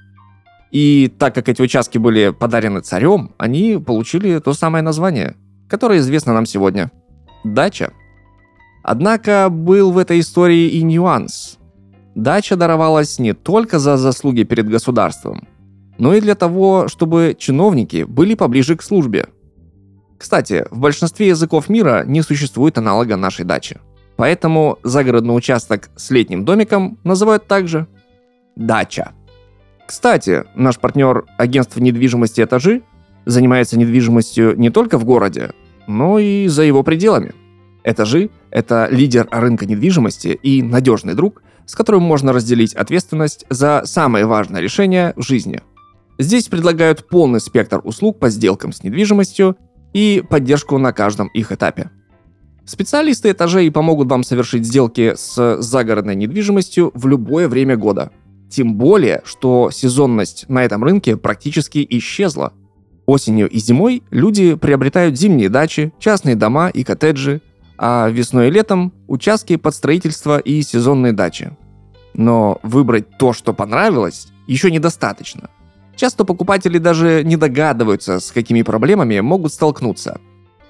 И 0.70 1.12
так 1.18 1.34
как 1.34 1.50
эти 1.50 1.62
участки 1.62 1.98
были 1.98 2.30
подарены 2.30 2.82
царем, 2.82 3.32
они 3.38 3.82
получили 3.84 4.40
то 4.40 4.54
самое 4.54 4.84
название, 4.84 5.36
которое 5.68 6.00
известно 6.00 6.34
нам 6.34 6.46
сегодня– 6.46 6.92
дача. 7.44 7.92
Однако 8.84 9.50
был 9.50 9.92
в 9.92 9.98
этой 9.98 10.20
истории 10.20 10.70
и 10.70 10.84
нюанс. 10.84 11.58
Дача 12.14 12.56
даровалась 12.56 13.20
не 13.20 13.34
только 13.34 13.80
за 13.80 13.98
заслуги 13.98 14.44
перед 14.44 14.70
государством, 14.70 15.48
но 16.02 16.16
и 16.16 16.20
для 16.20 16.34
того, 16.34 16.88
чтобы 16.88 17.36
чиновники 17.38 18.06
были 18.08 18.34
поближе 18.34 18.76
к 18.76 18.82
службе. 18.82 19.28
Кстати, 20.18 20.66
в 20.72 20.80
большинстве 20.80 21.28
языков 21.28 21.70
мира 21.70 22.04
не 22.08 22.24
существует 22.24 22.80
аналога 22.80 23.18
нашей 23.18 23.46
дачи. 23.46 23.80
Поэтому 24.18 24.80
загородный 24.82 25.36
участок 25.38 25.92
с 25.96 26.10
летним 26.10 26.44
домиком 26.44 26.98
называют 27.04 27.46
также 27.46 27.86
дача. 28.56 29.12
Кстати, 29.86 30.44
наш 30.56 30.80
партнер 30.80 31.26
агентство 31.38 31.80
недвижимости 31.80 32.42
«Этажи» 32.42 32.82
занимается 33.26 33.78
недвижимостью 33.78 34.58
не 34.58 34.72
только 34.72 34.98
в 34.98 35.06
городе, 35.06 35.52
но 35.86 36.18
и 36.18 36.48
за 36.48 36.64
его 36.64 36.82
пределами. 36.82 37.34
«Этажи»— 37.84 38.32
это 38.50 38.88
лидер 38.90 39.28
рынка 39.30 39.68
недвижимости 39.68 40.30
и 40.30 40.64
надежный 40.64 41.14
друг, 41.14 41.44
с 41.68 41.76
которым 41.76 42.02
можно 42.02 42.34
разделить 42.34 42.74
ответственность 42.74 43.46
за 43.52 43.84
самые 43.86 44.26
важные 44.26 44.64
решения 44.64 45.14
в 45.16 45.22
жизни– 45.22 45.62
Здесь 46.22 46.50
предлагают 46.50 47.08
полный 47.08 47.40
спектр 47.40 47.82
услуг 47.84 48.20
по 48.20 48.30
сделкам 48.30 48.74
с 48.74 48.84
недвижимостью 48.84 49.58
и 49.92 50.24
поддержку 50.30 50.78
на 50.78 50.94
каждом 50.94 51.30
их 51.30 51.52
этапе. 51.52 51.90
Специалисты 52.64 53.32
этажей 53.32 53.72
помогут 53.72 54.08
вам 54.08 54.24
совершить 54.24 54.68
сделки 54.68 55.14
с 55.16 55.58
загородной 55.60 56.14
недвижимостью 56.14 56.92
в 56.94 57.08
любое 57.08 57.48
время 57.48 57.76
года. 57.76 58.12
Тем 58.52 58.76
более, 58.76 59.24
что 59.26 59.72
сезонность 59.72 60.48
на 60.48 60.64
этом 60.64 60.84
рынке 60.84 61.18
практически 61.18 61.86
исчезла. 61.90 62.54
Осенью 63.08 63.50
и 63.50 63.58
зимой 63.58 64.04
люди 64.12 64.54
приобретают 64.54 65.18
зимние 65.18 65.50
дачи, 65.50 65.92
частные 65.98 66.36
дома 66.36 66.70
и 66.70 66.84
коттеджи, 66.84 67.42
а 67.80 68.10
весной 68.10 68.50
и 68.50 68.52
летом– 68.52 68.94
участки 69.08 69.56
под 69.56 69.74
строительство 69.74 70.38
и 70.38 70.62
сезонные 70.62 71.14
дачи. 71.14 71.58
Но 72.14 72.60
выбрать 72.62 73.18
то, 73.18 73.34
что 73.34 73.54
понравилось, 73.54 74.28
еще 74.46 74.70
недостаточно– 74.70 75.50
Часто 76.02 76.26
покупатели 76.26 76.80
даже 76.80 77.22
не 77.24 77.38
догадываются, 77.38 78.20
с 78.20 78.32
какими 78.32 78.64
проблемами 78.64 79.20
могут 79.20 79.54
столкнуться. 79.54 80.20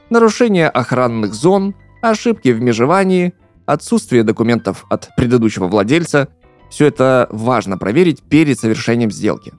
Нарушение 0.09 0.67
охранных 0.67 1.33
зон, 1.33 1.73
ошибки 2.01 2.49
в 2.49 2.61
межевании, 2.61 3.33
отсутствие 3.65 4.23
документов 4.23 4.85
от 4.89 5.07
предыдущего 5.15 5.69
владельца– 5.69 6.27
все 6.69 6.87
это 6.87 7.29
важно 7.31 7.77
проверить 7.77 8.21
перед 8.23 8.59
совершением 8.59 9.09
сделки. 9.09 9.53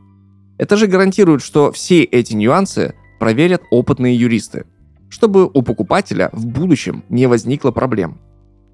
Это 0.59 0.76
же 0.76 0.88
гарантирует, 0.88 1.41
что 1.41 1.73
все 1.73 2.02
эти 2.02 2.35
нюансы 2.35 2.95
проверят 3.19 3.62
опытные 3.71 4.14
юристы, 4.14 4.67
чтобы 5.09 5.47
у 5.47 5.62
покупателя 5.62 6.29
в 6.35 6.45
будущем 6.45 7.02
не 7.09 7.26
возникло 7.26 7.71
проблем. 7.71 8.19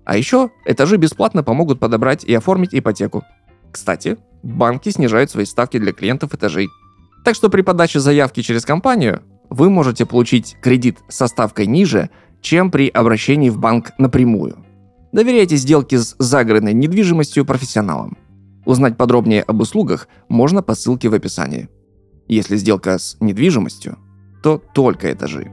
А 0.04 0.16
еще 0.16 0.50
этажи 0.66 0.96
бесплатно 0.96 1.44
помогут 1.44 1.78
подобрать 1.78 2.24
и 2.24 2.34
оформить 2.34 2.74
ипотеку. 2.74 3.22
Кстати, 3.70 4.18
банки 4.42 4.88
снижают 4.88 5.30
свои 5.30 5.44
ставки 5.44 5.78
для 5.78 5.92
клиентов 5.92 6.34
этажей– 6.34 6.66
так 7.24 7.34
что 7.34 7.48
при 7.48 7.62
подаче 7.62 8.00
заявки 8.00 8.42
через 8.42 8.64
компанию 8.64 9.22
вы 9.50 9.70
можете 9.70 10.06
получить 10.06 10.56
кредит 10.60 10.98
со 11.08 11.26
ставкой 11.26 11.66
ниже, 11.66 12.10
чем 12.40 12.70
при 12.70 12.88
обращении 12.88 13.50
в 13.50 13.58
банк 13.58 13.92
напрямую. 13.98 14.64
Доверяйте 15.12 15.56
сделке 15.56 15.98
с 15.98 16.14
загородной 16.18 16.74
недвижимостью 16.74 17.44
профессионалам. 17.44 18.18
Узнать 18.66 18.96
подробнее 18.96 19.42
об 19.42 19.60
услугах 19.60 20.08
можно 20.28 20.62
по 20.62 20.74
ссылке 20.74 21.08
в 21.08 21.14
описании. 21.14 21.68
Если 22.28 22.56
сделка 22.56 22.98
с 22.98 23.16
недвижимостью, 23.20 23.98
то 24.42 24.62
только 24.74 25.10
этажи. 25.10 25.50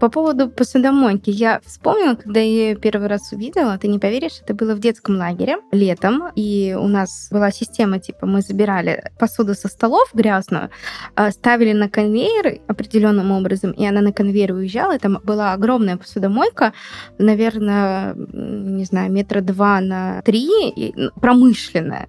По 0.00 0.08
поводу 0.08 0.48
посудомойки. 0.48 1.28
Я 1.28 1.60
вспомнила, 1.64 2.14
когда 2.14 2.40
я 2.40 2.70
ее 2.70 2.76
первый 2.76 3.06
раз 3.06 3.32
увидела, 3.32 3.76
ты 3.76 3.86
не 3.86 3.98
поверишь, 3.98 4.40
это 4.42 4.54
было 4.54 4.74
в 4.74 4.78
детском 4.80 5.18
лагере 5.18 5.58
летом, 5.72 6.28
и 6.34 6.74
у 6.78 6.88
нас 6.88 7.28
была 7.30 7.50
система, 7.50 7.98
типа, 7.98 8.24
мы 8.24 8.40
забирали 8.40 9.10
посуду 9.18 9.54
со 9.54 9.68
столов 9.68 10.08
грязную, 10.14 10.70
а, 11.16 11.30
ставили 11.30 11.74
на 11.74 11.90
конвейер 11.90 12.60
определенным 12.66 13.30
образом, 13.30 13.72
и 13.72 13.84
она 13.84 14.00
на 14.00 14.12
конвейер 14.12 14.52
уезжала, 14.52 14.96
и 14.96 14.98
там 14.98 15.18
была 15.22 15.52
огромная 15.52 15.98
посудомойка, 15.98 16.72
наверное, 17.18 18.14
не 18.14 18.84
знаю, 18.84 19.12
метра 19.12 19.42
два 19.42 19.82
на 19.82 20.22
три, 20.22 20.48
промышленная. 21.20 22.08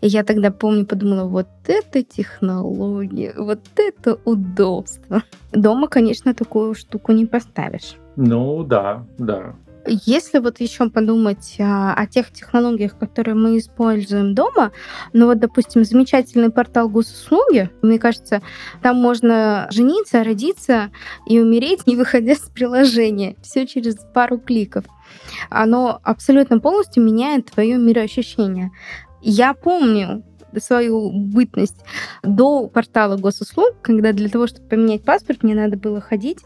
И 0.00 0.08
я 0.08 0.24
тогда, 0.24 0.50
помню, 0.50 0.86
подумала, 0.86 1.28
вот 1.28 1.48
это 1.66 2.02
технология, 2.02 3.34
вот 3.36 3.60
это 3.76 4.18
удобство. 4.24 5.22
Дома, 5.52 5.88
конечно, 5.88 6.34
такую 6.34 6.74
штуку 6.74 7.12
не 7.12 7.26
поставишь. 7.26 7.96
Ну 8.16 8.64
да, 8.64 9.06
да. 9.18 9.54
Если 9.86 10.38
вот 10.38 10.60
еще 10.60 10.90
подумать 10.90 11.56
а, 11.58 11.94
о 11.94 12.06
тех 12.06 12.30
технологиях, 12.32 12.98
которые 12.98 13.34
мы 13.34 13.58
используем 13.58 14.34
дома, 14.34 14.72
ну 15.12 15.26
вот, 15.26 15.38
допустим, 15.38 15.84
замечательный 15.84 16.50
портал 16.50 16.88
госуслуги, 16.88 17.70
мне 17.80 17.98
кажется, 17.98 18.42
там 18.82 18.96
можно 18.96 19.68
жениться, 19.70 20.22
родиться 20.22 20.90
и 21.26 21.40
умереть, 21.40 21.86
не 21.86 21.96
выходя 21.96 22.34
с 22.34 22.50
приложения. 22.50 23.36
Все 23.42 23.66
через 23.66 23.96
пару 23.96 24.38
кликов. 24.38 24.84
Оно 25.48 25.98
абсолютно 26.02 26.60
полностью 26.60 27.02
меняет 27.02 27.46
твое 27.46 27.78
мироощущение. 27.78 28.70
Я 29.22 29.54
помню 29.54 30.22
свою 30.58 31.10
бытность 31.12 31.84
до 32.22 32.68
портала 32.68 33.16
госуслуг, 33.16 33.76
когда 33.82 34.12
для 34.12 34.28
того, 34.28 34.46
чтобы 34.46 34.68
поменять 34.68 35.02
паспорт, 35.02 35.42
мне 35.42 35.54
надо 35.54 35.76
было 35.76 36.00
ходить, 36.00 36.38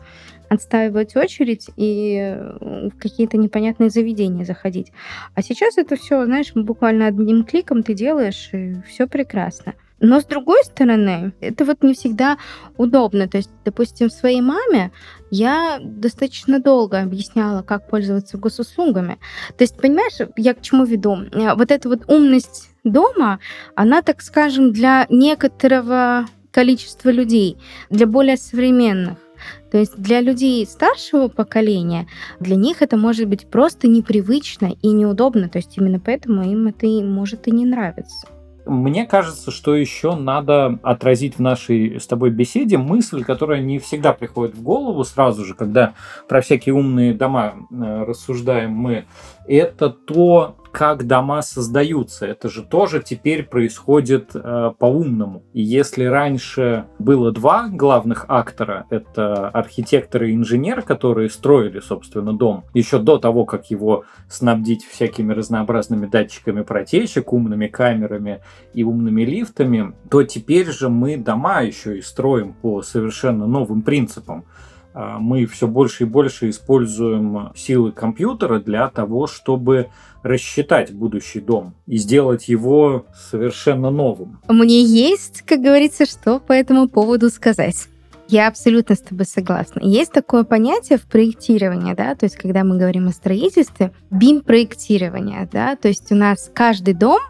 отстаивать 0.48 1.16
очередь 1.16 1.70
и 1.76 2.36
в 2.60 2.98
какие-то 2.98 3.36
непонятные 3.38 3.90
заведения 3.90 4.44
заходить. 4.44 4.92
А 5.34 5.42
сейчас 5.42 5.78
это 5.78 5.96
все, 5.96 6.24
знаешь, 6.26 6.52
буквально 6.54 7.06
одним 7.06 7.44
кликом 7.44 7.82
ты 7.82 7.94
делаешь, 7.94 8.50
и 8.52 8.76
все 8.86 9.06
прекрасно. 9.06 9.74
Но 10.04 10.20
с 10.20 10.26
другой 10.26 10.62
стороны, 10.64 11.32
это 11.40 11.64
вот 11.64 11.82
не 11.82 11.94
всегда 11.94 12.36
удобно. 12.76 13.26
То 13.26 13.38
есть, 13.38 13.50
допустим, 13.64 14.10
своей 14.10 14.42
маме 14.42 14.92
я 15.30 15.78
достаточно 15.82 16.60
долго 16.60 17.00
объясняла, 17.00 17.62
как 17.62 17.88
пользоваться 17.88 18.36
госуслугами. 18.36 19.18
То 19.56 19.64
есть, 19.64 19.76
понимаешь, 19.78 20.18
я 20.36 20.52
к 20.52 20.60
чему 20.60 20.84
веду? 20.84 21.16
Э, 21.32 21.54
вот 21.54 21.70
эта 21.70 21.88
вот 21.88 22.10
умность 22.10 22.70
дома, 22.84 23.38
она, 23.76 24.02
так 24.02 24.20
скажем, 24.20 24.72
для 24.72 25.06
некоторого 25.08 26.26
количества 26.50 27.08
людей, 27.08 27.56
для 27.88 28.06
более 28.06 28.36
современных. 28.36 29.16
То 29.70 29.78
есть 29.78 29.96
для 29.96 30.20
людей 30.20 30.66
старшего 30.66 31.28
поколения, 31.28 32.06
для 32.40 32.56
них 32.56 32.82
это 32.82 32.98
может 32.98 33.26
быть 33.26 33.50
просто 33.50 33.88
непривычно 33.88 34.76
и 34.82 34.88
неудобно. 34.88 35.48
То 35.48 35.58
есть 35.58 35.78
именно 35.78 35.98
поэтому 35.98 36.44
им 36.44 36.66
это 36.66 36.86
и 36.86 37.02
может 37.02 37.48
и 37.48 37.50
не 37.50 37.64
нравиться. 37.64 38.28
Мне 38.66 39.06
кажется, 39.06 39.50
что 39.50 39.74
еще 39.74 40.14
надо 40.14 40.78
отразить 40.82 41.36
в 41.36 41.40
нашей 41.40 42.00
с 42.00 42.06
тобой 42.06 42.30
беседе 42.30 42.78
мысль, 42.78 43.22
которая 43.22 43.60
не 43.60 43.78
всегда 43.78 44.12
приходит 44.12 44.54
в 44.54 44.62
голову 44.62 45.04
сразу 45.04 45.44
же, 45.44 45.54
когда 45.54 45.94
про 46.28 46.40
всякие 46.40 46.74
умные 46.74 47.12
дома 47.12 47.54
э, 47.70 48.04
рассуждаем 48.04 48.72
мы. 48.72 49.04
Это 49.46 49.90
то, 49.90 50.56
как 50.74 51.06
дома 51.06 51.40
создаются. 51.42 52.26
Это 52.26 52.48
же 52.48 52.64
тоже 52.64 53.00
теперь 53.00 53.44
происходит 53.44 54.32
э, 54.34 54.72
по-умному. 54.76 55.44
И 55.52 55.62
если 55.62 56.04
раньше 56.04 56.86
было 56.98 57.30
два 57.30 57.68
главных 57.68 58.24
актора, 58.26 58.84
это 58.90 59.50
архитектор 59.50 60.24
и 60.24 60.34
инженер, 60.34 60.82
которые 60.82 61.30
строили, 61.30 61.78
собственно, 61.78 62.36
дом, 62.36 62.64
еще 62.74 62.98
до 62.98 63.18
того, 63.18 63.44
как 63.44 63.70
его 63.70 64.02
снабдить 64.28 64.84
всякими 64.84 65.32
разнообразными 65.32 66.06
датчиками 66.06 66.62
протечек, 66.62 67.32
умными 67.32 67.68
камерами 67.68 68.40
и 68.72 68.82
умными 68.82 69.22
лифтами, 69.22 69.94
то 70.10 70.24
теперь 70.24 70.72
же 70.72 70.88
мы 70.88 71.16
дома 71.16 71.62
еще 71.62 71.98
и 71.98 72.02
строим 72.02 72.52
по 72.52 72.82
совершенно 72.82 73.46
новым 73.46 73.82
принципам 73.82 74.44
мы 74.94 75.46
все 75.46 75.66
больше 75.66 76.04
и 76.04 76.06
больше 76.06 76.48
используем 76.50 77.50
силы 77.54 77.92
компьютера 77.92 78.60
для 78.60 78.88
того, 78.88 79.26
чтобы 79.26 79.88
рассчитать 80.22 80.92
будущий 80.92 81.40
дом 81.40 81.74
и 81.86 81.98
сделать 81.98 82.48
его 82.48 83.04
совершенно 83.14 83.90
новым. 83.90 84.40
Мне 84.48 84.82
есть, 84.82 85.42
как 85.42 85.60
говорится, 85.60 86.06
что 86.06 86.40
по 86.40 86.52
этому 86.52 86.88
поводу 86.88 87.28
сказать. 87.28 87.88
Я 88.26 88.48
абсолютно 88.48 88.94
с 88.94 89.00
тобой 89.00 89.26
согласна. 89.26 89.80
Есть 89.82 90.12
такое 90.12 90.44
понятие 90.44 90.98
в 90.98 91.02
проектировании, 91.02 91.92
да, 91.94 92.14
то 92.14 92.24
есть 92.24 92.36
когда 92.36 92.64
мы 92.64 92.78
говорим 92.78 93.08
о 93.08 93.12
строительстве, 93.12 93.92
BIM-проектирование, 94.10 95.46
да, 95.52 95.76
то 95.76 95.88
есть 95.88 96.10
у 96.10 96.14
нас 96.14 96.50
каждый 96.54 96.94
дом 96.94 97.20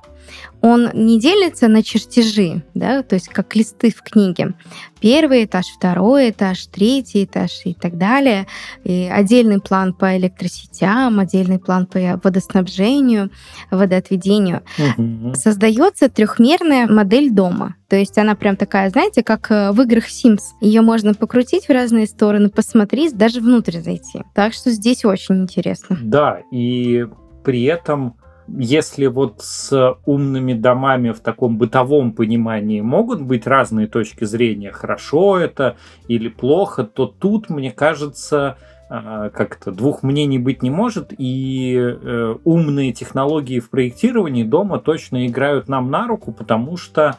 он 0.64 0.88
не 0.94 1.20
делится 1.20 1.68
на 1.68 1.82
чертежи, 1.82 2.62
да, 2.72 3.02
то 3.02 3.16
есть 3.16 3.28
как 3.28 3.54
листы 3.54 3.90
в 3.90 4.00
книге. 4.02 4.54
Первый 4.98 5.44
этаж, 5.44 5.66
второй 5.66 6.30
этаж, 6.30 6.66
третий 6.68 7.24
этаж 7.24 7.50
и 7.66 7.74
так 7.74 7.98
далее. 7.98 8.46
И 8.84 9.10
отдельный 9.12 9.60
план 9.60 9.92
по 9.92 10.16
электросетям, 10.16 11.20
отдельный 11.20 11.58
план 11.58 11.86
по 11.86 12.18
водоснабжению, 12.22 13.30
водоотведению. 13.70 14.62
Угу. 14.78 15.34
Создается 15.34 16.08
трехмерная 16.08 16.86
модель 16.86 17.30
дома. 17.30 17.76
То 17.88 17.96
есть 17.96 18.16
она 18.16 18.34
прям 18.34 18.56
такая, 18.56 18.88
знаете, 18.88 19.22
как 19.22 19.50
э, 19.50 19.70
в 19.72 19.82
играх 19.82 20.08
Sims. 20.08 20.40
Ее 20.62 20.80
можно 20.80 21.12
покрутить 21.12 21.66
в 21.66 21.70
разные 21.70 22.06
стороны, 22.06 22.48
посмотреть, 22.48 23.16
даже 23.18 23.40
внутрь 23.40 23.80
зайти. 23.80 24.22
Так 24.34 24.54
что 24.54 24.70
здесь 24.70 25.04
очень 25.04 25.42
интересно. 25.42 25.98
Да, 26.00 26.40
и 26.50 27.04
при 27.44 27.64
этом 27.64 28.16
если 28.48 29.06
вот 29.06 29.40
с 29.40 29.96
умными 30.04 30.52
домами 30.52 31.10
в 31.10 31.20
таком 31.20 31.56
бытовом 31.56 32.12
понимании 32.12 32.80
могут 32.80 33.22
быть 33.22 33.46
разные 33.46 33.86
точки 33.86 34.24
зрения, 34.24 34.70
хорошо 34.70 35.38
это 35.38 35.76
или 36.08 36.28
плохо, 36.28 36.84
то 36.84 37.06
тут, 37.06 37.48
мне 37.48 37.70
кажется, 37.70 38.56
а, 38.90 39.30
как-то 39.30 39.72
двух 39.72 40.02
мнений 40.02 40.38
быть 40.38 40.62
не 40.62 40.70
может, 40.70 41.12
и 41.16 41.74
э, 41.76 42.34
умные 42.44 42.92
технологии 42.92 43.58
в 43.58 43.70
проектировании 43.70 44.44
дома 44.44 44.78
точно 44.78 45.26
играют 45.26 45.68
нам 45.68 45.90
на 45.90 46.06
руку, 46.06 46.32
потому 46.32 46.76
что, 46.76 47.16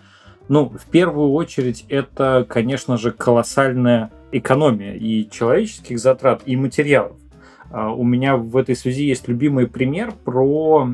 ну, 0.47 0.69
в 0.69 0.85
первую 0.91 1.31
очередь, 1.33 1.85
это, 1.89 2.45
конечно 2.47 2.97
же, 2.97 3.11
колоссальная 3.11 4.11
экономия 4.31 4.93
и 4.93 5.27
человеческих 5.29 5.99
затрат, 5.99 6.43
и 6.45 6.55
материалов. 6.55 7.17
А, 7.71 7.91
у 7.91 8.03
меня 8.03 8.37
в 8.37 8.55
этой 8.57 8.75
связи 8.75 9.05
есть 9.05 9.27
любимый 9.27 9.67
пример 9.67 10.13
про 10.23 10.87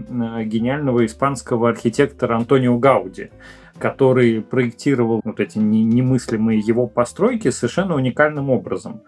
гениального 0.44 1.06
испанского 1.06 1.70
архитектора 1.70 2.36
Антонио 2.36 2.78
Гауди 2.78 3.30
который 3.82 4.42
проектировал 4.42 5.22
вот 5.24 5.40
эти 5.40 5.58
немыслимые 5.58 6.60
его 6.60 6.88
постройки 6.88 7.50
совершенно 7.50 7.96
уникальным 7.96 8.50
образом. 8.50 9.02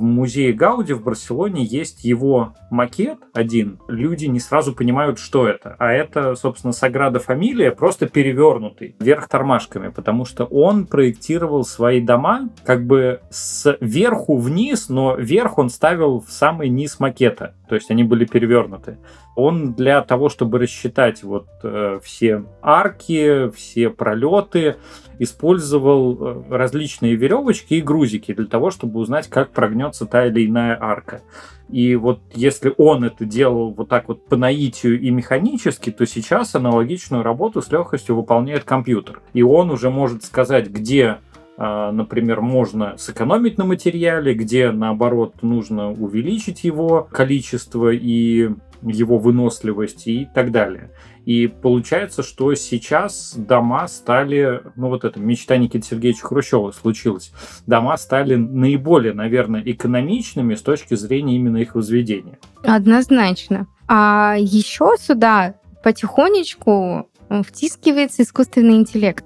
В 0.00 0.02
музее 0.02 0.54
Гауди 0.54 0.94
в 0.94 1.04
Барселоне 1.04 1.62
есть 1.62 2.04
его 2.04 2.54
макет 2.70 3.18
один. 3.34 3.80
Люди 3.86 4.24
не 4.24 4.40
сразу 4.40 4.74
понимают, 4.74 5.18
что 5.18 5.46
это. 5.46 5.76
А 5.78 5.92
это, 5.92 6.34
собственно, 6.36 6.72
Саграда 6.72 7.18
Фамилия, 7.18 7.70
просто 7.70 8.08
перевернутый, 8.08 8.96
вверх 8.98 9.28
тормашками, 9.28 9.90
потому 9.90 10.24
что 10.24 10.46
он 10.46 10.86
проектировал 10.86 11.64
свои 11.64 12.00
дома 12.00 12.48
как 12.64 12.86
бы 12.86 13.20
сверху 13.28 14.38
вниз, 14.38 14.88
но 14.88 15.16
вверх 15.16 15.58
он 15.58 15.68
ставил 15.68 16.20
в 16.20 16.30
самый 16.30 16.70
низ 16.70 16.98
макета. 16.98 17.54
То 17.68 17.74
есть 17.74 17.90
они 17.90 18.02
были 18.02 18.24
перевернуты. 18.24 18.96
Он 19.36 19.74
для 19.74 20.00
того, 20.00 20.30
чтобы 20.30 20.58
рассчитать 20.58 21.22
вот 21.22 21.46
э, 21.62 22.00
все 22.02 22.44
арки, 22.62 23.50
все 23.50 23.90
пролеты, 23.90 24.76
использовал 25.20 26.16
э, 26.18 26.42
различные 26.48 27.14
веревочки 27.14 27.74
и 27.74 27.82
грузики 27.82 28.32
для 28.32 28.46
того, 28.46 28.70
чтобы 28.70 29.00
узнать, 29.00 29.28
как 29.28 29.50
прогнется 29.50 30.06
та 30.06 30.26
или 30.26 30.46
иная 30.46 30.76
арка. 30.80 31.20
И 31.68 31.94
вот 31.94 32.20
если 32.32 32.72
он 32.78 33.04
это 33.04 33.26
делал 33.26 33.70
вот 33.70 33.90
так 33.90 34.08
вот 34.08 34.26
по 34.26 34.36
наитию 34.36 34.98
и 34.98 35.10
механически, 35.10 35.90
то 35.90 36.06
сейчас 36.06 36.54
аналогичную 36.54 37.22
работу 37.22 37.60
с 37.60 37.70
легкостью 37.70 38.16
выполняет 38.16 38.64
компьютер. 38.64 39.20
И 39.34 39.42
он 39.42 39.70
уже 39.70 39.90
может 39.90 40.24
сказать, 40.24 40.68
где 40.68 41.18
а, 41.58 41.92
например, 41.92 42.40
можно 42.40 42.96
сэкономить 42.96 43.58
на 43.58 43.66
материале, 43.66 44.32
где, 44.32 44.70
наоборот, 44.70 45.42
нужно 45.42 45.90
увеличить 45.90 46.64
его 46.64 47.06
количество 47.12 47.92
и 47.92 48.48
его 48.82 49.18
выносливость 49.18 50.06
и 50.06 50.26
так 50.34 50.50
далее. 50.50 50.90
И 51.26 51.46
получается, 51.46 52.22
что 52.22 52.54
сейчас 52.54 53.34
дома 53.36 53.86
стали, 53.88 54.62
ну 54.76 54.88
вот 54.88 55.04
это 55.04 55.20
мечта 55.20 55.56
Никиты 55.56 55.86
Сергеевича 55.86 56.26
Хрущева 56.26 56.70
случилась, 56.72 57.32
дома 57.66 57.96
стали 57.96 58.36
наиболее, 58.36 59.12
наверное, 59.12 59.62
экономичными 59.64 60.54
с 60.54 60.62
точки 60.62 60.94
зрения 60.94 61.36
именно 61.36 61.58
их 61.58 61.74
возведения. 61.74 62.38
Однозначно. 62.62 63.66
А 63.86 64.36
еще 64.38 64.94
сюда 64.98 65.54
потихонечку 65.82 67.08
втискивается 67.44 68.22
искусственный 68.22 68.76
интеллект. 68.76 69.24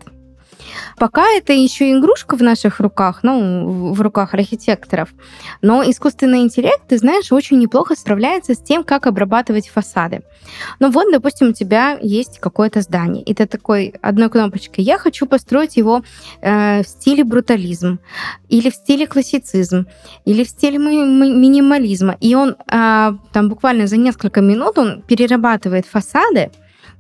Пока 0.96 1.28
это 1.30 1.52
еще 1.52 1.92
игрушка 1.92 2.37
в 2.37 2.42
наших 2.42 2.80
руках, 2.80 3.20
ну, 3.22 3.92
в 3.92 4.00
руках 4.00 4.34
архитекторов, 4.34 5.08
но 5.62 5.82
искусственный 5.82 6.42
интеллект, 6.42 6.82
ты 6.88 6.98
знаешь, 6.98 7.32
очень 7.32 7.58
неплохо 7.58 7.94
справляется 7.94 8.54
с 8.54 8.58
тем, 8.58 8.84
как 8.84 9.06
обрабатывать 9.06 9.68
фасады. 9.68 10.22
Ну 10.80 10.90
вот, 10.90 11.12
допустим, 11.12 11.48
у 11.48 11.52
тебя 11.52 11.98
есть 12.00 12.38
какое-то 12.38 12.80
здание, 12.80 13.22
и 13.22 13.34
ты 13.34 13.46
такой 13.46 13.94
одной 14.02 14.30
кнопочкой, 14.30 14.84
я 14.84 14.98
хочу 14.98 15.26
построить 15.26 15.76
его 15.76 16.02
э, 16.40 16.82
в 16.82 16.88
стиле 16.88 17.24
брутализм, 17.24 17.98
или 18.48 18.70
в 18.70 18.74
стиле 18.74 19.06
классицизм, 19.06 19.87
или 20.24 20.44
в 20.44 20.48
стиле 20.48 20.78
ми- 20.78 21.32
минимализма, 21.32 22.16
и 22.20 22.34
он 22.34 22.50
э, 22.50 23.12
там 23.32 23.48
буквально 23.48 23.87
за 23.87 23.96
несколько 23.96 24.40
минут 24.40 24.78
он 24.78 25.02
перерабатывает 25.02 25.87
фасады, 25.87 26.50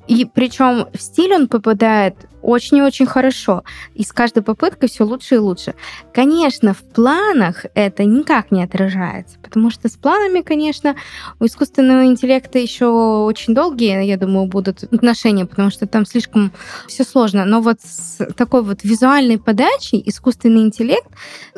и 0.06 0.26
причем 0.26 0.86
в 0.92 1.00
стиль 1.00 1.34
он 1.34 1.48
попадает 1.48 2.14
очень-очень 2.44 3.06
хорошо. 3.06 3.64
И 3.94 4.04
с 4.04 4.12
каждой 4.12 4.42
попыткой 4.42 4.88
все 4.88 5.04
лучше 5.04 5.36
и 5.36 5.38
лучше. 5.38 5.74
Конечно, 6.12 6.74
в 6.74 6.82
планах 6.82 7.66
это 7.74 8.04
никак 8.04 8.50
не 8.50 8.62
отражается, 8.62 9.38
потому 9.40 9.70
что 9.70 9.88
с 9.88 9.96
планами, 9.96 10.42
конечно, 10.42 10.94
у 11.40 11.46
искусственного 11.46 12.04
интеллекта 12.04 12.58
еще 12.58 12.86
очень 12.86 13.54
долгие, 13.54 14.04
я 14.04 14.16
думаю, 14.16 14.46
будут 14.46 14.84
отношения, 14.84 15.46
потому 15.46 15.70
что 15.70 15.86
там 15.86 16.06
слишком 16.06 16.52
все 16.86 17.04
сложно. 17.04 17.44
Но 17.44 17.60
вот 17.60 17.78
с 17.80 18.24
такой 18.34 18.62
вот 18.62 18.80
визуальной 18.84 19.38
подачей 19.38 20.02
искусственный 20.04 20.62
интеллект 20.62 21.08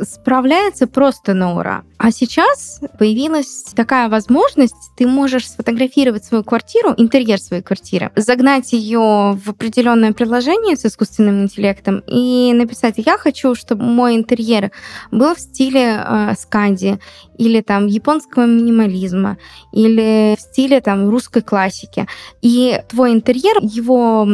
справляется 0.00 0.86
просто 0.86 1.34
на 1.34 1.56
ура. 1.56 1.82
А 1.98 2.10
сейчас 2.10 2.80
появилась 2.98 3.64
такая 3.74 4.08
возможность, 4.08 4.74
ты 4.96 5.06
можешь 5.06 5.48
сфотографировать 5.48 6.24
свою 6.24 6.44
квартиру, 6.44 6.94
интерьер 6.96 7.40
своей 7.40 7.62
квартиры, 7.62 8.12
загнать 8.16 8.72
ее 8.72 9.38
в 9.42 9.48
определенное 9.48 10.12
приложение, 10.12 10.75
с 10.76 10.86
искусственным 10.86 11.42
интеллектом 11.42 12.02
и 12.06 12.52
написать, 12.52 12.94
я 12.98 13.18
хочу, 13.18 13.54
чтобы 13.54 13.84
мой 13.84 14.16
интерьер 14.16 14.70
был 15.10 15.34
в 15.34 15.40
стиле 15.40 16.02
э, 16.04 16.34
сканди 16.38 16.98
или 17.38 17.60
там 17.60 17.86
японского 17.86 18.46
минимализма 18.46 19.38
или 19.72 20.36
в 20.36 20.40
стиле 20.40 20.80
там 20.80 21.08
русской 21.08 21.42
классики. 21.42 22.06
И 22.42 22.80
твой 22.88 23.12
интерьер, 23.12 23.58
его 23.62 24.26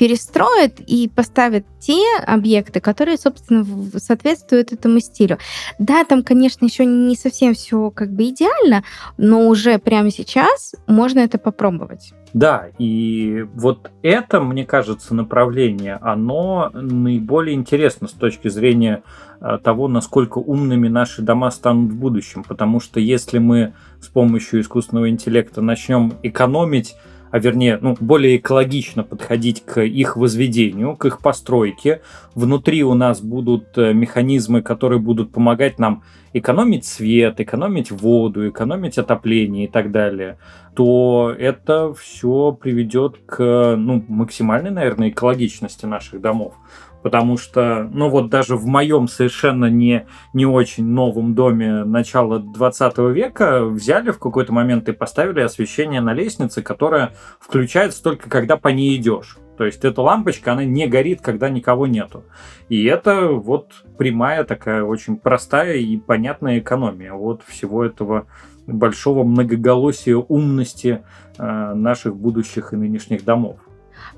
перестроят 0.00 0.80
и 0.86 1.10
поставят 1.14 1.66
те 1.78 2.02
объекты, 2.26 2.80
которые, 2.80 3.18
собственно, 3.18 3.66
соответствуют 3.98 4.72
этому 4.72 4.98
стилю. 4.98 5.36
Да, 5.78 6.04
там, 6.04 6.22
конечно, 6.22 6.64
еще 6.64 6.86
не 6.86 7.14
совсем 7.16 7.52
все 7.52 7.90
как 7.90 8.10
бы 8.10 8.30
идеально, 8.30 8.82
но 9.18 9.46
уже 9.46 9.78
прямо 9.78 10.10
сейчас 10.10 10.74
можно 10.86 11.18
это 11.18 11.36
попробовать. 11.36 12.14
Да, 12.32 12.68
и 12.78 13.44
вот 13.54 13.90
это, 14.00 14.40
мне 14.40 14.64
кажется, 14.64 15.14
направление, 15.14 15.98
оно 16.00 16.70
наиболее 16.72 17.54
интересно 17.54 18.08
с 18.08 18.12
точки 18.12 18.48
зрения 18.48 19.02
э, 19.42 19.58
того, 19.62 19.86
насколько 19.86 20.38
умными 20.38 20.88
наши 20.88 21.20
дома 21.20 21.50
станут 21.50 21.92
в 21.92 21.96
будущем. 21.96 22.42
Потому 22.42 22.80
что 22.80 23.00
если 23.00 23.36
мы 23.36 23.74
с 24.00 24.06
помощью 24.06 24.62
искусственного 24.62 25.10
интеллекта 25.10 25.60
начнем 25.60 26.14
экономить 26.22 26.96
а 27.30 27.38
вернее, 27.38 27.78
ну, 27.80 27.96
более 28.00 28.36
экологично 28.36 29.04
подходить 29.04 29.64
к 29.64 29.80
их 29.80 30.16
возведению, 30.16 30.96
к 30.96 31.06
их 31.06 31.20
постройке. 31.20 32.02
Внутри 32.34 32.82
у 32.82 32.94
нас 32.94 33.20
будут 33.20 33.76
э, 33.76 33.92
механизмы, 33.92 34.62
которые 34.62 34.98
будут 34.98 35.32
помогать 35.32 35.78
нам 35.78 36.02
экономить 36.32 36.84
свет, 36.84 37.40
экономить 37.40 37.90
воду, 37.90 38.48
экономить 38.48 38.98
отопление 38.98 39.64
и 39.64 39.68
так 39.68 39.90
далее, 39.90 40.38
то 40.74 41.34
это 41.36 41.92
все 41.94 42.52
приведет 42.52 43.16
к 43.26 43.74
ну, 43.76 44.04
максимальной, 44.08 44.70
наверное, 44.70 45.08
экологичности 45.08 45.86
наших 45.86 46.20
домов. 46.20 46.54
Потому 47.02 47.38
что, 47.38 47.88
ну 47.92 48.10
вот 48.10 48.28
даже 48.28 48.56
в 48.56 48.66
моем 48.66 49.08
совершенно 49.08 49.66
не, 49.66 50.06
не 50.34 50.46
очень 50.46 50.86
новом 50.86 51.34
доме 51.34 51.84
начала 51.84 52.38
20 52.38 52.98
века 52.98 53.64
взяли 53.64 54.10
в 54.10 54.18
какой-то 54.18 54.52
момент 54.52 54.88
и 54.88 54.92
поставили 54.92 55.40
освещение 55.40 56.00
на 56.00 56.12
лестнице, 56.12 56.62
которое 56.62 57.12
включается 57.38 58.02
только 58.02 58.28
когда 58.28 58.56
по 58.56 58.68
ней 58.68 58.96
идешь. 58.96 59.38
То 59.60 59.66
есть 59.66 59.84
эта 59.84 60.00
лампочка, 60.00 60.52
она 60.52 60.64
не 60.64 60.86
горит, 60.86 61.20
когда 61.20 61.50
никого 61.50 61.86
нету. 61.86 62.24
И 62.70 62.84
это 62.84 63.28
вот 63.28 63.84
прямая 63.98 64.44
такая 64.44 64.82
очень 64.84 65.16
простая 65.16 65.76
и 65.76 65.98
понятная 65.98 66.60
экономия 66.60 67.12
вот 67.12 67.42
всего 67.42 67.84
этого 67.84 68.26
большого 68.66 69.22
многоголосия 69.22 70.16
умности 70.16 71.02
э, 71.38 71.74
наших 71.74 72.16
будущих 72.16 72.72
и 72.72 72.76
нынешних 72.76 73.24
домов. 73.24 73.58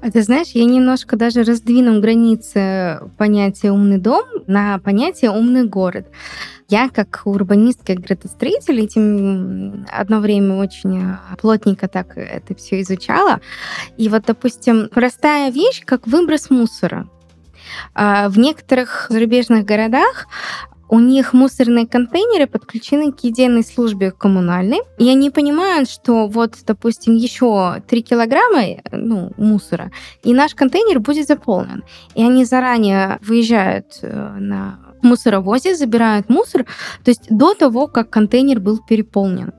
А 0.03 0.11
ты 0.11 0.23
знаешь, 0.23 0.49
я 0.55 0.65
немножко 0.65 1.15
даже 1.17 1.45
раздвину 1.45 2.01
границы 2.01 2.99
понятия 3.19 3.71
«умный 3.71 3.99
дом» 3.99 4.25
на 4.49 4.79
понятие 4.81 5.31
«умный 5.31 5.65
город». 5.65 6.09
Я 6.69 6.89
как 6.89 7.23
урбанист, 7.25 7.87
как 7.87 7.99
градостроитель, 8.01 8.81
этим 8.81 9.87
одно 9.93 10.19
время 10.19 10.57
очень 10.57 11.03
а, 11.03 11.37
плотненько 11.41 11.87
так 11.87 12.17
это 12.17 12.53
все 12.57 12.81
изучала. 12.81 13.41
И 13.97 14.09
вот, 14.09 14.25
допустим, 14.27 14.89
простая 14.93 15.53
вещь, 15.53 15.83
как 15.85 16.09
выброс 16.09 16.51
мусора. 16.51 17.09
А, 17.95 18.29
в 18.29 18.39
некоторых 18.39 19.07
зарубежных 19.09 19.65
городах 19.65 20.27
у 20.93 20.99
них 20.99 21.33
мусорные 21.33 21.87
контейнеры 21.87 22.47
подключены 22.47 23.13
к 23.13 23.21
единой 23.21 23.65
службе 23.65 24.11
коммунальной, 24.11 24.81
и 24.99 25.09
они 25.09 25.31
понимают, 25.31 25.89
что 25.89 26.27
вот, 26.27 26.55
допустим, 26.67 27.15
еще 27.17 27.83
3 27.89 28.03
килограмма 28.03 28.83
ну, 28.93 29.33
мусора, 29.39 29.91
и 30.23 30.35
наш 30.35 30.55
контейнер 30.55 31.01
будет 31.01 31.29
заполнен. 31.29 31.83
И 32.15 32.23
они 32.23 32.45
заранее 32.45 33.19
выезжают 33.23 34.01
э, 34.03 34.37
на 34.39 34.81
мусоровозе, 35.01 35.77
забирают 35.77 36.29
мусор, 36.29 36.67
то 37.03 37.11
есть 37.11 37.23
до 37.31 37.55
того, 37.55 37.87
как 37.87 38.11
контейнер 38.11 38.61
был 38.61 38.79
переполнен. 38.79 39.55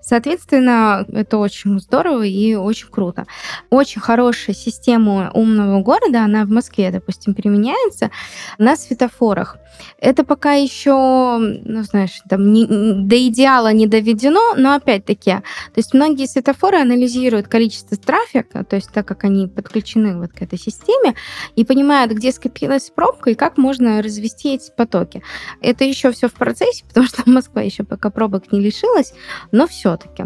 Соответственно, 0.00 1.04
это 1.08 1.38
очень 1.38 1.80
здорово 1.80 2.22
и 2.22 2.54
очень 2.54 2.88
круто. 2.88 3.26
Очень 3.70 4.00
хорошая 4.00 4.54
система 4.54 5.30
умного 5.34 5.82
города, 5.82 6.22
она 6.22 6.44
в 6.44 6.50
Москве, 6.50 6.92
допустим, 6.92 7.34
применяется 7.34 8.12
на 8.58 8.76
светофорах. 8.76 9.56
Это 9.98 10.24
пока 10.24 10.52
еще, 10.52 11.38
ну, 11.38 11.82
знаешь, 11.82 12.20
там 12.28 12.52
не, 12.52 12.66
до 12.66 13.26
идеала 13.28 13.72
не 13.72 13.86
доведено, 13.86 14.54
но 14.56 14.74
опять-таки, 14.74 15.30
то 15.32 15.76
есть 15.76 15.94
многие 15.94 16.26
светофоры 16.26 16.78
анализируют 16.78 17.48
количество 17.48 17.96
трафика, 17.96 18.64
то 18.64 18.76
есть 18.76 18.90
так 18.92 19.06
как 19.06 19.24
они 19.24 19.48
подключены 19.48 20.18
вот 20.18 20.32
к 20.32 20.42
этой 20.42 20.58
системе, 20.58 21.14
и 21.54 21.64
понимают, 21.64 22.12
где 22.12 22.32
скопилась 22.32 22.90
пробка 22.90 23.30
и 23.30 23.34
как 23.34 23.58
можно 23.58 24.02
развести 24.02 24.54
эти 24.54 24.70
потоки. 24.76 25.22
Это 25.60 25.84
еще 25.84 26.12
все 26.12 26.28
в 26.28 26.34
процессе, 26.34 26.84
потому 26.88 27.06
что 27.06 27.22
Москва 27.26 27.62
еще 27.62 27.84
пока 27.84 28.10
пробок 28.10 28.52
не 28.52 28.60
лишилась, 28.60 29.12
но 29.52 29.66
все-таки. 29.66 30.24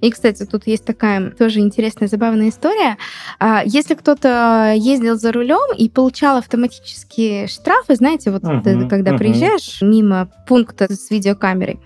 И, 0.00 0.10
кстати, 0.10 0.44
тут 0.44 0.66
есть 0.66 0.84
такая 0.84 1.30
тоже 1.30 1.60
интересная, 1.60 2.08
забавная 2.08 2.48
история. 2.48 2.96
А, 3.38 3.62
если 3.64 3.94
кто-то 3.94 4.74
ездил 4.76 5.16
за 5.16 5.32
рулем 5.32 5.74
и 5.76 5.88
получал 5.88 6.36
автоматические 6.38 7.46
штрафы, 7.46 7.94
знаете, 7.94 8.30
вот 8.30 8.42
uh-huh, 8.42 8.62
ты, 8.62 8.88
когда 8.88 9.12
uh-huh. 9.12 9.18
приезжаешь 9.18 9.78
мимо 9.82 10.30
пункта 10.46 10.92
с 10.92 11.10
видеокамерой, 11.10 11.80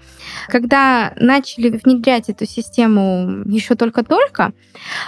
когда 0.48 1.12
начали 1.16 1.70
внедрять 1.70 2.28
эту 2.28 2.46
систему 2.46 3.42
еще 3.46 3.74
только-только, 3.74 4.52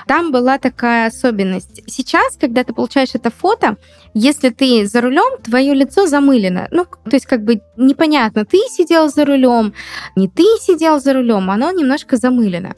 там 0.06 0.32
была 0.32 0.58
такая 0.58 1.08
особенность. 1.08 1.82
Сейчас, 1.86 2.36
когда 2.36 2.64
ты 2.64 2.72
получаешь 2.72 3.10
это 3.14 3.30
фото, 3.30 3.76
если 4.14 4.50
ты 4.50 4.86
за 4.86 5.00
рулем, 5.00 5.42
твое 5.42 5.74
лицо 5.74 6.06
замылено. 6.06 6.68
Ну, 6.70 6.84
то 6.84 7.14
есть 7.14 7.26
как 7.26 7.44
бы 7.44 7.60
непонятно, 7.76 8.44
ты 8.44 8.58
сидел 8.70 9.08
за 9.08 9.24
рулем, 9.24 9.74
не 10.16 10.28
ты 10.28 10.44
сидел 10.60 11.00
за 11.00 11.12
рулем, 11.12 11.50
оно 11.50 11.70
немножко 11.72 12.16
замылено. 12.16 12.74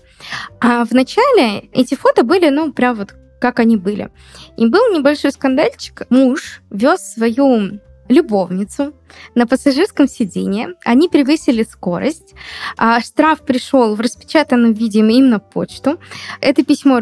А 0.61 0.85
вначале 0.85 1.69
эти 1.73 1.95
фото 1.95 2.25
были, 2.25 2.49
ну, 2.49 2.73
прям 2.73 2.97
вот 2.97 3.15
как 3.39 3.61
они 3.61 3.77
были. 3.77 4.11
И 4.57 4.67
был 4.67 4.93
небольшой 4.93 5.31
скандальчик. 5.31 6.03
Муж 6.09 6.63
вез 6.71 7.13
свою 7.15 7.81
любовницу 8.09 8.95
на 9.35 9.47
пассажирском 9.47 10.09
сиденье. 10.09 10.75
Они 10.85 11.09
превысили 11.09 11.63
скорость. 11.63 12.35
А 12.77 13.01
штраф 13.01 13.43
пришел 13.43 13.95
в 13.95 14.01
распечатанном 14.01 14.73
виде 14.73 15.01
им 15.01 15.29
на 15.29 15.39
почту. 15.39 15.99
Это 16.41 16.65
письмо 16.65 16.99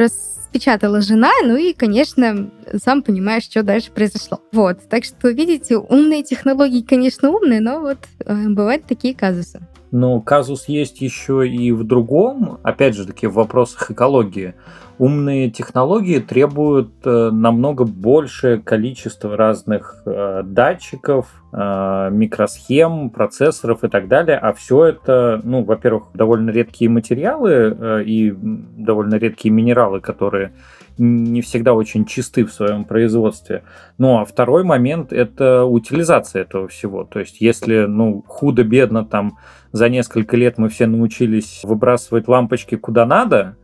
распечатала 0.54 1.00
жена, 1.00 1.30
ну 1.42 1.56
и, 1.56 1.72
конечно, 1.72 2.50
сам 2.82 3.02
понимаешь, 3.02 3.44
что 3.44 3.62
дальше 3.62 3.90
произошло. 3.90 4.40
Вот, 4.52 4.88
так 4.88 5.04
что, 5.04 5.28
видите, 5.30 5.76
умные 5.76 6.22
технологии, 6.22 6.82
конечно, 6.82 7.30
умные, 7.30 7.60
но 7.60 7.80
вот 7.80 7.98
э, 8.20 8.48
бывают 8.48 8.84
такие 8.86 9.14
казусы. 9.14 9.60
Но 9.94 10.20
казус 10.20 10.66
есть 10.66 11.00
еще 11.02 11.48
и 11.48 11.70
в 11.70 11.84
другом, 11.84 12.58
опять 12.64 12.96
же 12.96 13.06
таки, 13.06 13.28
в 13.28 13.34
вопросах 13.34 13.92
экологии. 13.92 14.54
Умные 14.98 15.50
технологии 15.50 16.18
требуют 16.18 16.90
э, 17.04 17.30
намного 17.30 17.84
большее 17.84 18.58
количество 18.58 19.36
разных 19.36 20.02
э, 20.04 20.42
датчиков, 20.44 21.28
э, 21.52 22.08
микросхем, 22.10 23.10
процессоров 23.10 23.84
и 23.84 23.88
так 23.88 24.08
далее. 24.08 24.36
А 24.36 24.52
все 24.52 24.86
это, 24.86 25.40
ну, 25.44 25.62
во-первых, 25.62 26.06
довольно 26.12 26.50
редкие 26.50 26.90
материалы 26.90 28.02
и 28.04 28.34
довольно 28.36 29.14
редкие 29.14 29.54
минералы, 29.54 30.00
которые 30.00 30.54
не 30.98 31.40
всегда 31.40 31.74
очень 31.74 32.04
чисты 32.04 32.44
в 32.44 32.52
своем 32.52 32.84
производстве. 32.84 33.64
Ну 33.98 34.18
а 34.18 34.24
второй 34.24 34.64
момент 34.64 35.12
это 35.12 35.64
утилизация 35.64 36.42
этого 36.42 36.68
всего. 36.68 37.04
То 37.04 37.20
есть 37.20 37.40
если 37.40 37.86
ну 37.86 38.24
худо-бедно 38.26 39.04
там 39.04 39.38
за 39.74 39.88
несколько 39.88 40.36
лет 40.36 40.56
мы 40.56 40.68
все 40.68 40.86
научились 40.86 41.62
выбрасывать 41.64 42.28
лампочки 42.28 42.76
куда 42.76 43.04
надо, 43.04 43.56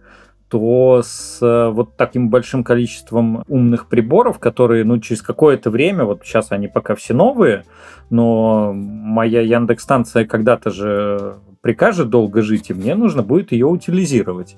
то 0.49 1.03
с 1.05 1.38
э, 1.40 1.68
вот 1.70 1.96
таким 1.96 2.31
большим 2.31 2.64
количеством 2.64 3.44
умных 3.46 3.87
приборов, 3.87 4.40
которые, 4.40 4.83
ну, 4.83 4.99
через 4.99 5.23
какое-то 5.23 5.70
время, 5.70 6.05
вот 6.05 6.23
сейчас 6.25 6.51
они 6.51 6.66
пока 6.66 6.96
все 6.96 7.14
новые, 7.14 7.64
но 8.11 8.73
моя 8.75 9.42
Яндекс-станция 9.42 10.25
когда-то 10.25 10.70
же 10.70 11.37
прикажет 11.61 12.11
долго 12.11 12.42
жить, 12.42 12.70
и 12.70 12.75
мне 12.75 12.96
нужно 12.96 13.23
будет 13.23 13.53
ее 13.53 13.66
утилизировать. 13.68 14.57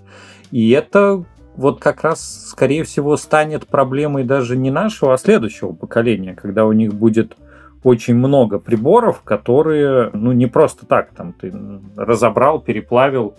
И 0.52 0.70
это 0.70 1.22
вот 1.54 1.80
как 1.80 2.02
раз, 2.02 2.46
скорее 2.48 2.82
всего, 2.84 3.18
станет 3.18 3.66
проблемой 3.66 4.24
даже 4.24 4.56
не 4.56 4.70
нашего, 4.70 5.12
а 5.12 5.18
следующего 5.18 5.74
поколения, 5.74 6.34
когда 6.34 6.64
у 6.64 6.72
них 6.72 6.94
будет 6.94 7.36
очень 7.84 8.14
много 8.14 8.58
приборов, 8.58 9.22
которые, 9.22 10.10
ну, 10.12 10.32
не 10.32 10.46
просто 10.46 10.86
так, 10.86 11.10
там, 11.14 11.32
ты 11.32 11.52
разобрал, 11.96 12.60
переплавил, 12.60 13.34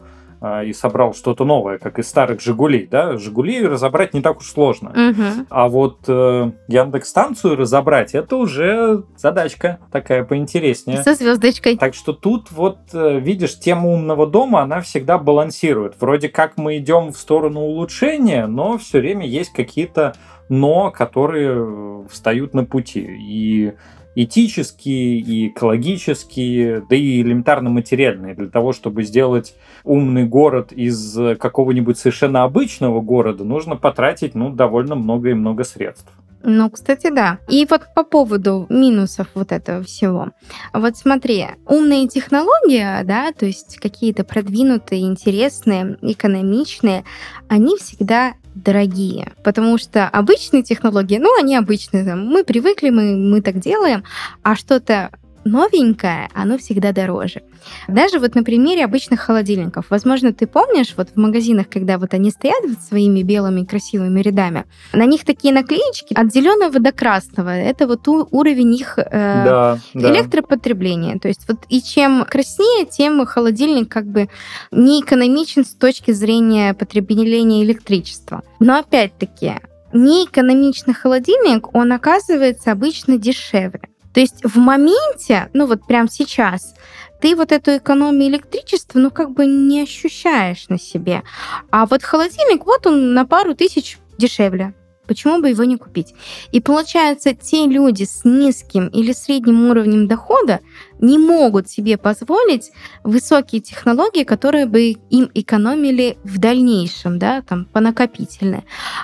а, 0.46 0.62
и 0.62 0.74
собрал 0.74 1.14
что-то 1.14 1.46
новое, 1.46 1.78
как 1.78 2.00
из 2.00 2.10
старых 2.10 2.42
Жигулей, 2.42 2.86
да, 2.86 3.16
Жигули 3.16 3.66
разобрать 3.66 4.14
не 4.14 4.22
так 4.22 4.40
уж 4.40 4.48
сложно. 4.48 4.90
Угу. 4.90 5.46
А 5.50 5.70
вот 5.70 6.00
э, 6.10 6.52
Яндекс 6.68 7.08
станцию 7.08 7.56
разобрать 7.56 8.14
это 8.14 8.36
уже 8.36 9.06
задачка 9.16 9.80
такая 9.90 10.26
поинтереснее. 10.26 11.02
Со 11.02 11.16
звездочкой. 11.16 11.78
Так 11.78 11.94
что 11.94 12.12
тут 12.12 12.52
вот 12.52 12.78
э, 12.92 13.20
видишь 13.22 13.58
тема 13.58 13.88
умного 13.88 14.28
дома, 14.28 14.64
она 14.64 14.82
всегда 14.82 15.18
балансирует. 15.18 15.96
Вроде 16.02 16.28
как 16.28 16.58
мы 16.58 16.78
идем 16.78 17.14
в 17.14 17.18
сторону 17.18 17.62
улучшения, 17.62 18.46
но 18.46 18.78
все 18.78 19.00
время 19.00 19.26
есть 19.26 19.54
какие-то 19.54 20.14
но, 20.50 20.92
которые 20.92 21.54
э, 21.56 22.04
встают 22.10 22.54
на 22.54 22.66
пути. 22.66 23.08
И 23.10 23.74
этические, 24.16 25.20
и 25.20 25.48
экологические, 25.48 26.86
да 26.90 26.96
и 26.96 27.22
элементарно 27.22 27.70
материальные. 27.70 28.36
Для 28.36 28.48
того, 28.48 28.74
чтобы 28.74 29.04
сделать 29.04 29.56
умный 29.84 30.26
город 30.26 30.72
из 30.72 31.18
какого-нибудь 31.40 31.98
совершенно 31.98 32.44
обычного 32.44 33.02
города, 33.02 33.44
нужно 33.44 33.76
потратить 33.76 34.36
ну, 34.36 34.50
довольно 34.50 34.96
много 34.96 35.30
и 35.30 35.34
много 35.34 35.64
средств. 35.64 36.12
Ну, 36.46 36.70
кстати, 36.70 37.10
да. 37.10 37.40
И 37.48 37.66
вот 37.70 37.84
по 37.96 38.04
поводу 38.04 38.66
минусов 38.70 39.28
вот 39.34 39.54
этого 39.54 39.82
всего. 39.84 40.32
Вот 40.74 40.98
смотри, 40.98 41.48
умные 41.66 42.10
технологии, 42.10 43.04
да, 43.06 43.32
то 43.32 43.46
есть 43.46 43.78
какие-то 43.78 44.26
продвинутые, 44.26 45.04
интересные, 45.04 45.98
экономичные, 46.02 47.06
они 47.48 47.78
всегда 47.78 48.34
дорогие, 48.56 49.34
потому 49.44 49.78
что 49.78 50.08
обычные 50.08 50.64
технологии, 50.64 51.18
ну, 51.18 51.38
они 51.40 51.56
обычные, 51.56 52.06
там, 52.06 52.26
мы 52.26 52.44
привыкли, 52.44 52.90
мы, 52.90 53.16
мы 53.16 53.42
так 53.42 53.60
делаем, 53.60 54.04
а 54.44 54.56
что-то 54.56 55.12
новенькое, 55.46 56.30
оно 56.34 56.58
всегда 56.58 56.92
дороже. 56.92 57.42
Даже 57.88 58.20
вот 58.20 58.36
на 58.36 58.44
примере 58.44 58.86
обычных 58.86 59.22
холодильников. 59.22 59.86
Возможно, 59.90 60.34
ты 60.34 60.48
помнишь, 60.48 60.94
вот 60.98 61.10
в 61.10 61.18
магазинах, 61.18 61.70
когда 61.70 61.98
вот 61.98 62.14
они 62.14 62.32
стоят 62.32 62.64
вот 62.68 62.80
своими 62.80 63.24
белыми 63.24 63.64
красивыми 63.64 64.22
рядами, 64.22 64.66
на 64.94 65.06
них 65.06 65.26
такие 65.26 65.54
наклеечки 65.54 66.14
от 66.14 66.32
зеленого 66.32 66.80
до 66.80 66.92
красного. 66.92 67.50
Это 67.50 67.88
вот 67.88 68.08
уровень 68.08 68.76
их 68.76 68.98
э, 68.98 69.10
да, 69.12 69.80
электропотребления. 69.94 71.14
Да. 71.14 71.20
То 71.20 71.28
есть 71.30 71.48
вот 71.48 71.60
и 71.70 71.82
чем 71.82 72.26
краснее, 72.26 72.86
тем 72.86 73.26
холодильник 73.26 73.90
как 73.90 74.06
бы 74.06 74.30
не 74.72 75.02
экономичен 75.02 75.66
с 75.66 75.74
точки 75.74 76.12
зрения 76.12 76.74
потребления 76.74 77.64
электричества. 77.64 78.44
Но 78.60 78.80
опять-таки, 78.80 79.56
неэкономичный 79.94 80.94
холодильник, 80.94 81.74
он 81.76 81.92
оказывается 81.92 82.72
обычно 82.72 83.18
дешевле. 83.18 83.82
То 84.14 84.20
есть 84.20 84.44
в 84.44 84.58
моменте, 84.58 85.50
ну 85.54 85.66
вот 85.66 85.86
прямо 85.88 86.10
сейчас, 86.10 86.74
ты 87.20 87.36
вот 87.36 87.52
эту 87.52 87.78
экономию 87.78 88.30
электричества, 88.30 89.00
ну 89.00 89.10
как 89.10 89.32
бы 89.32 89.46
не 89.46 89.82
ощущаешь 89.82 90.68
на 90.70 90.78
себе. 90.78 91.24
А 91.72 91.86
вот 91.86 92.04
холодильник, 92.04 92.66
вот 92.66 92.86
он 92.86 93.14
на 93.14 93.26
пару 93.26 93.56
тысяч 93.56 93.98
дешевле. 94.18 94.74
Почему 95.14 95.42
бы 95.42 95.50
его 95.50 95.64
не 95.64 95.78
купить? 95.78 96.16
И 96.52 96.60
получается, 96.60 97.36
те 97.36 97.68
люди 97.68 98.04
с 98.04 98.22
низким 98.26 98.88
или 98.88 99.14
средним 99.14 99.70
уровнем 99.70 100.08
дохода 100.08 100.62
не 101.00 101.20
могут 101.20 101.70
себе 101.70 102.00
позволить 102.00 102.72
высокие 103.04 103.62
технологии, 103.62 104.24
которые 104.24 104.66
бы 104.66 104.96
им 105.12 105.30
экономили 105.36 106.18
в 106.24 106.40
дальнейшем, 106.40 107.20
да, 107.20 107.44
там, 107.44 107.66
по 107.66 107.80
накопительной. 107.80 108.64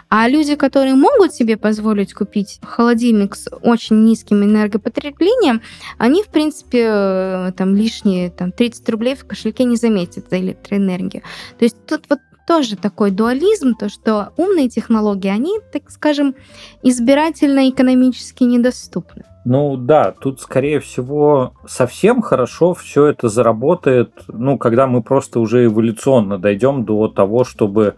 А 0.09 0.27
люди, 0.27 0.55
которые 0.55 0.95
могут 0.95 1.35
себе 1.35 1.57
позволить 1.57 2.15
купить 2.15 2.59
холодильник 2.63 3.35
с 3.35 3.47
очень 3.61 4.03
низким 4.03 4.43
энергопотреблением, 4.43 5.61
они, 5.99 6.23
в 6.23 6.29
принципе, 6.29 6.85
э, 6.87 7.51
там, 7.55 7.75
лишние 7.75 8.31
там, 8.31 8.51
30 8.51 8.89
рублей 8.89 9.15
в 9.15 9.27
кошельке 9.27 9.63
не 9.63 9.75
заметят 9.75 10.27
за 10.31 10.39
электроэнергию. 10.39 11.21
То 11.59 11.65
есть 11.65 11.85
тут 11.85 12.05
вот 12.09 12.19
тоже 12.49 12.75
такой 12.75 13.11
дуализм, 13.11 13.75
то 13.75 13.89
что 13.89 14.33
умные 14.35 14.69
технологии, 14.69 15.29
они, 15.29 15.59
так 15.71 15.91
скажем, 15.91 16.33
избирательно 16.81 17.69
экономически 17.69 18.43
недоступны. 18.43 19.23
Ну 19.45 19.77
да, 19.77 20.15
тут, 20.19 20.41
скорее 20.41 20.79
всего, 20.79 21.53
совсем 21.67 22.23
хорошо 22.23 22.73
все 22.73 23.05
это 23.05 23.29
заработает, 23.29 24.13
ну, 24.27 24.57
когда 24.57 24.87
мы 24.87 25.03
просто 25.03 25.39
уже 25.39 25.65
эволюционно 25.65 26.39
дойдем 26.39 26.85
до 26.85 27.07
того, 27.07 27.43
чтобы 27.43 27.97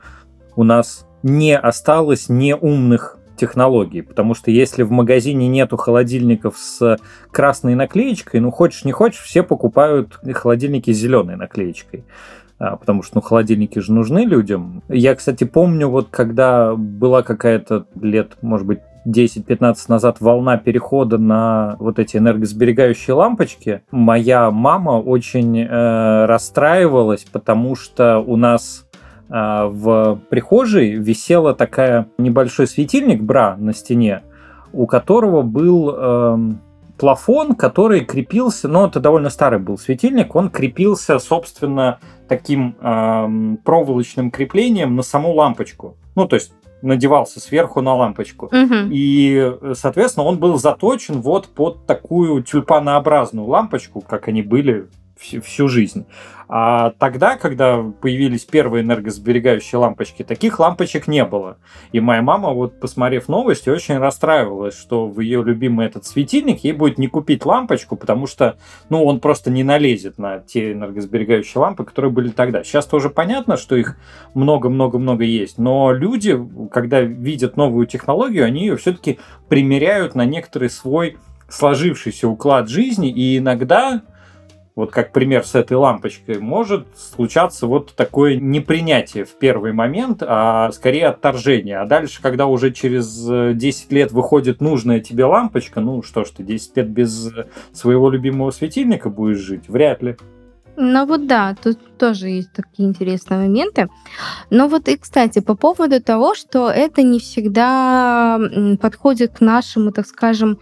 у 0.58 0.66
нас 0.66 1.08
не 1.24 1.58
осталось 1.58 2.28
неумных 2.28 3.20
технологий. 3.38 4.02
Потому 4.02 4.34
что 4.34 4.52
если 4.52 4.84
в 4.84 4.92
магазине 4.92 5.48
нету 5.48 5.78
холодильников 5.78 6.58
с 6.58 7.00
красной 7.32 7.76
наклеечкой, 7.76 8.42
ну, 8.42 8.52
хочешь 8.52 8.84
не 8.84 8.92
хочешь, 8.92 9.22
все 9.22 9.44
покупают 9.44 10.20
холодильники 10.34 10.92
с 10.92 10.98
зеленой 10.98 11.38
наклеечкой. 11.38 12.04
А, 12.62 12.76
потому 12.76 13.02
что 13.02 13.18
ну, 13.18 13.22
холодильники 13.22 13.80
же 13.80 13.92
нужны 13.92 14.20
людям. 14.20 14.84
Я, 14.88 15.16
кстати, 15.16 15.46
помню, 15.46 15.90
вот 15.90 16.10
когда 16.12 16.76
была 16.76 17.24
какая-то 17.24 17.88
лет, 18.00 18.38
может 18.44 18.68
быть, 18.68 18.80
10-15 19.08 19.76
назад 19.88 20.18
волна 20.20 20.58
перехода 20.58 21.18
на 21.18 21.76
вот 21.80 21.98
эти 21.98 22.18
энергосберегающие 22.18 23.16
лампочки, 23.16 23.82
моя 23.90 24.52
мама 24.52 25.02
очень 25.02 25.60
э, 25.60 26.26
расстраивалась, 26.28 27.24
потому 27.24 27.76
что 27.76 28.20
у 28.20 28.36
нас 28.36 28.86
э, 29.28 29.66
в 29.66 30.20
прихожей 30.30 30.92
висела 30.92 31.56
такая 31.56 32.10
небольшой 32.20 32.68
светильник 32.68 33.24
бра 33.24 33.56
на 33.58 33.74
стене, 33.74 34.22
у 34.72 34.86
которого 34.86 35.42
был 35.42 35.96
э, 35.98 36.38
плафон, 37.02 37.56
который 37.56 38.06
крепился, 38.06 38.68
ну 38.68 38.86
это 38.86 39.00
довольно 39.00 39.32
старый 39.32 39.58
был 39.58 39.80
светильник, 39.80 40.36
он 40.36 40.52
крепился, 40.52 41.18
собственно, 41.18 41.98
таким 42.32 42.78
э, 42.80 43.58
проволочным 43.66 44.32
креплением 44.32 44.96
на 44.96 45.02
саму 45.02 45.34
лампочку. 45.34 45.98
Ну, 46.16 46.30
то 46.30 46.38
есть 46.38 46.54
надевался 46.82 47.42
сверху 47.42 47.82
на 47.82 47.94
лампочку. 47.94 48.46
Угу. 48.46 48.88
И, 48.90 49.54
соответственно, 49.74 50.26
он 50.26 50.40
был 50.40 50.58
заточен 50.58 51.20
вот 51.20 51.50
под 51.50 51.86
такую 51.86 52.42
тюльпанообразную 52.42 53.46
лампочку, 53.46 54.00
как 54.00 54.30
они 54.30 54.42
были 54.44 54.88
всю 55.22 55.68
жизнь. 55.68 56.06
А 56.54 56.92
тогда, 57.00 57.38
когда 57.38 57.82
появились 57.82 58.44
первые 58.44 58.84
энергосберегающие 58.84 59.80
лампочки, 59.80 60.24
таких 60.24 60.60
лампочек 60.60 61.08
не 61.08 61.24
было. 61.24 61.58
И 61.94 62.02
моя 62.02 62.22
мама, 62.22 62.50
вот 62.50 62.78
посмотрев 62.82 63.30
новости, 63.30 63.70
очень 63.70 63.98
расстраивалась, 64.00 64.78
что 64.78 65.08
в 65.08 65.22
ее 65.22 65.44
любимый 65.44 65.86
этот 65.86 66.06
светильник 66.06 66.66
ей 66.66 66.74
будет 66.74 66.98
не 66.98 67.08
купить 67.08 67.46
лампочку, 67.46 67.96
потому 67.96 68.28
что, 68.28 68.58
ну, 68.90 69.06
он 69.06 69.22
просто 69.22 69.50
не 69.50 69.64
налезет 69.64 70.18
на 70.18 70.40
те 70.40 70.74
энергосберегающие 70.74 71.62
лампы, 71.62 71.86
которые 71.86 72.12
были 72.12 72.32
тогда. 72.32 72.66
Сейчас 72.66 72.86
тоже 72.86 73.10
понятно, 73.10 73.56
что 73.56 73.78
их 73.78 73.96
много-много-много 74.34 75.24
есть, 75.24 75.58
но 75.58 75.94
люди, 75.94 76.38
когда 76.70 77.00
видят 77.00 77.56
новую 77.56 77.88
технологию, 77.88 78.44
они 78.44 78.64
ее 78.64 78.76
все-таки 78.76 79.20
примеряют 79.48 80.16
на 80.16 80.26
некоторый 80.26 80.70
свой 80.70 81.18
сложившийся 81.48 82.28
уклад 82.28 82.68
жизни, 82.68 83.10
и 83.10 83.38
иногда 83.38 84.02
вот 84.76 84.92
как 84.92 85.12
пример 85.12 85.46
с 85.46 85.56
этой 85.56 85.74
лампочкой, 85.74 86.40
может 86.40 86.88
случаться 86.98 87.68
вот 87.68 87.94
такое 87.96 88.38
непринятие 88.38 89.26
в 89.26 89.38
первый 89.38 89.74
момент, 89.74 90.24
а 90.26 90.72
скорее 90.72 91.08
отторжение. 91.08 91.80
А 91.80 91.86
дальше, 91.86 92.22
когда 92.22 92.48
уже 92.48 92.72
через 92.72 93.56
10 93.58 93.92
лет 93.92 94.12
выходит 94.12 94.62
нужная 94.62 95.00
тебе 95.00 95.26
лампочка, 95.26 95.82
ну 95.82 96.02
что 96.04 96.24
ж 96.24 96.30
ты 96.30 96.44
10 96.44 96.78
лет 96.78 96.90
без 96.90 97.32
своего 97.74 98.10
любимого 98.10 98.52
светильника 98.52 99.10
будешь 99.10 99.40
жить? 99.40 99.68
Вряд 99.68 100.02
ли. 100.02 100.16
Ну 100.78 101.06
вот 101.06 101.28
да, 101.28 101.56
тут 101.62 101.78
тоже 101.98 102.30
есть 102.30 102.54
такие 102.54 102.88
интересные 102.88 103.42
моменты. 103.42 103.90
Но 104.50 104.70
вот 104.70 104.88
и, 104.88 104.98
кстати, 104.98 105.40
по 105.40 105.54
поводу 105.54 106.02
того, 106.02 106.34
что 106.34 106.70
это 106.72 107.04
не 107.04 107.20
всегда 107.20 108.40
подходит 108.82 109.34
к 109.38 109.42
нашему, 109.42 109.92
так 109.92 110.08
скажем, 110.08 110.60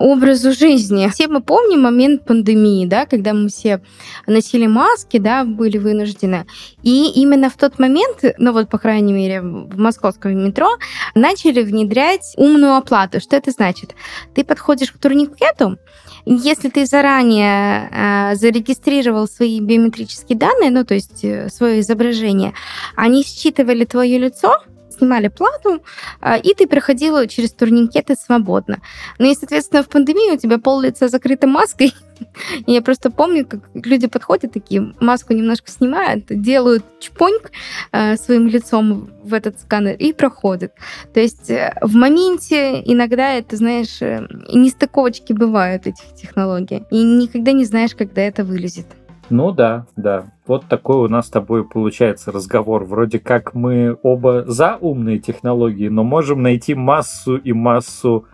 образу 0.00 0.52
жизни. 0.52 1.08
Все 1.12 1.28
мы 1.28 1.42
помним 1.42 1.82
момент 1.82 2.24
пандемии, 2.24 2.86
да, 2.86 3.04
когда 3.04 3.34
мы 3.34 3.48
все 3.48 3.80
носили 4.26 4.66
маски, 4.66 5.18
да, 5.18 5.44
были 5.44 5.78
вынуждены. 5.78 6.46
И 6.82 7.10
именно 7.20 7.50
в 7.50 7.56
тот 7.56 7.78
момент, 7.78 8.24
ну 8.38 8.52
вот, 8.52 8.70
по 8.70 8.78
крайней 8.78 9.12
мере, 9.12 9.42
в 9.42 9.78
московском 9.78 10.36
метро, 10.42 10.68
начали 11.14 11.62
внедрять 11.62 12.32
умную 12.36 12.76
оплату. 12.76 13.20
Что 13.20 13.36
это 13.36 13.50
значит? 13.50 13.94
Ты 14.34 14.42
подходишь 14.42 14.90
к 14.90 14.98
турникету, 14.98 15.78
если 16.24 16.70
ты 16.70 16.86
заранее 16.86 17.90
э, 17.92 18.34
зарегистрировал 18.36 19.28
свои 19.28 19.60
биометрические 19.60 20.38
данные, 20.38 20.70
ну, 20.70 20.84
то 20.84 20.94
есть 20.94 21.24
э, 21.24 21.48
свое 21.50 21.80
изображение, 21.80 22.54
они 22.96 23.22
считывали 23.22 23.84
твое 23.84 24.18
лицо, 24.18 24.62
снимали 25.00 25.28
плату, 25.28 25.82
а, 26.20 26.36
и 26.36 26.54
ты 26.54 26.66
проходила 26.66 27.26
через 27.26 27.52
турникеты 27.52 28.14
свободно. 28.14 28.80
Ну 29.18 29.30
и, 29.30 29.34
соответственно, 29.34 29.82
в 29.82 29.88
пандемии 29.88 30.34
у 30.34 30.38
тебя 30.38 30.58
пол 30.58 30.80
лица 30.80 31.08
закрыто 31.08 31.46
маской. 31.46 31.94
И 32.66 32.72
я 32.72 32.82
просто 32.82 33.10
помню, 33.10 33.46
как 33.46 33.60
люди 33.74 34.06
подходят 34.06 34.52
такие, 34.52 34.92
маску 35.00 35.32
немножко 35.32 35.70
снимают, 35.70 36.26
делают 36.28 36.84
чпоньк 37.00 37.50
а, 37.92 38.16
своим 38.16 38.46
лицом 38.46 39.10
в 39.24 39.32
этот 39.32 39.58
сканер 39.58 39.96
и 39.96 40.12
проходят. 40.12 40.72
То 41.14 41.20
есть 41.20 41.50
э, 41.50 41.72
в 41.80 41.94
моменте 41.94 42.82
иногда 42.84 43.32
это, 43.32 43.56
знаешь, 43.56 44.02
э, 44.02 44.26
нестыковочки 44.52 45.32
бывают 45.32 45.86
этих 45.86 46.14
технологий. 46.14 46.84
И 46.90 47.02
никогда 47.02 47.52
не 47.52 47.64
знаешь, 47.64 47.94
когда 47.94 48.20
это 48.20 48.44
вылезет. 48.44 48.86
Ну 49.30 49.52
да, 49.52 49.86
да. 49.96 50.32
Вот 50.46 50.66
такой 50.66 50.96
у 50.96 51.08
нас 51.08 51.28
с 51.28 51.30
тобой 51.30 51.66
получается 51.66 52.32
разговор. 52.32 52.84
Вроде 52.84 53.18
как 53.18 53.54
мы 53.54 53.96
оба 54.02 54.44
за 54.46 54.76
умные 54.80 55.18
технологии, 55.18 55.88
но 55.88 56.02
можем 56.02 56.42
найти 56.42 56.74
массу 56.74 57.36
и 57.36 57.52
массу 57.52 58.26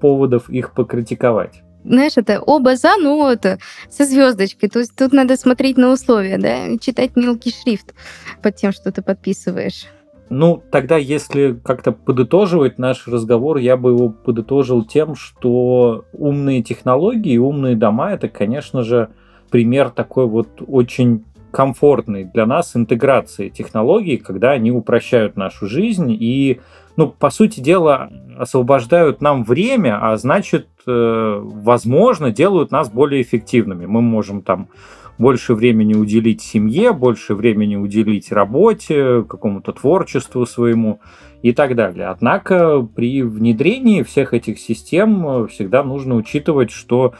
поводов 0.00 0.48
их 0.48 0.72
покритиковать 0.72 1.62
знаешь, 1.84 2.14
это 2.16 2.40
оба 2.40 2.76
за, 2.76 2.96
ну, 2.98 3.26
это 3.28 3.58
со 3.88 4.04
звездочкой. 4.04 4.68
То 4.68 4.80
есть 4.80 4.94
тут 4.94 5.12
надо 5.12 5.36
смотреть 5.36 5.78
на 5.78 5.90
условия, 5.90 6.36
да, 6.36 6.76
читать 6.78 7.16
мелкий 7.16 7.50
шрифт 7.50 7.94
под 8.42 8.56
тем, 8.56 8.72
что 8.72 8.92
ты 8.92 9.00
подписываешь. 9.00 9.86
Ну, 10.30 10.62
тогда, 10.70 10.98
если 10.98 11.58
как-то 11.64 11.92
подытоживать 11.92 12.78
наш 12.78 13.08
разговор, 13.08 13.56
я 13.56 13.78
бы 13.78 13.90
его 13.90 14.10
подытожил 14.10 14.84
тем, 14.84 15.14
что 15.14 16.04
умные 16.12 16.62
технологии, 16.62 17.38
умные 17.38 17.76
дома 17.76 18.12
это, 18.12 18.28
конечно 18.28 18.82
же, 18.82 19.08
пример 19.50 19.90
такой 19.90 20.26
вот 20.26 20.48
очень 20.66 21.24
комфортной 21.50 22.24
для 22.24 22.46
нас 22.46 22.76
интеграцией 22.76 23.50
технологий, 23.50 24.18
когда 24.18 24.52
они 24.52 24.70
упрощают 24.70 25.36
нашу 25.36 25.66
жизнь 25.66 26.10
и, 26.10 26.60
ну, 26.96 27.08
по 27.08 27.30
сути 27.30 27.60
дела, 27.60 28.10
освобождают 28.38 29.20
нам 29.20 29.44
время, 29.44 29.98
а 30.00 30.16
значит, 30.16 30.68
э, 30.86 31.40
возможно, 31.42 32.30
делают 32.30 32.70
нас 32.70 32.90
более 32.90 33.22
эффективными. 33.22 33.86
Мы 33.86 34.02
можем 34.02 34.42
там 34.42 34.68
больше 35.16 35.54
времени 35.54 35.94
уделить 35.94 36.42
семье, 36.42 36.92
больше 36.92 37.34
времени 37.34 37.76
уделить 37.76 38.30
работе, 38.30 39.24
какому-то 39.28 39.72
творчеству 39.72 40.46
своему 40.46 41.00
и 41.42 41.52
так 41.52 41.74
далее. 41.74 42.06
Однако 42.06 42.80
при 42.82 43.22
внедрении 43.22 44.02
всех 44.02 44.32
этих 44.32 44.58
систем 44.58 45.48
всегда 45.48 45.82
нужно 45.82 46.14
учитывать, 46.14 46.70
что 46.70 47.14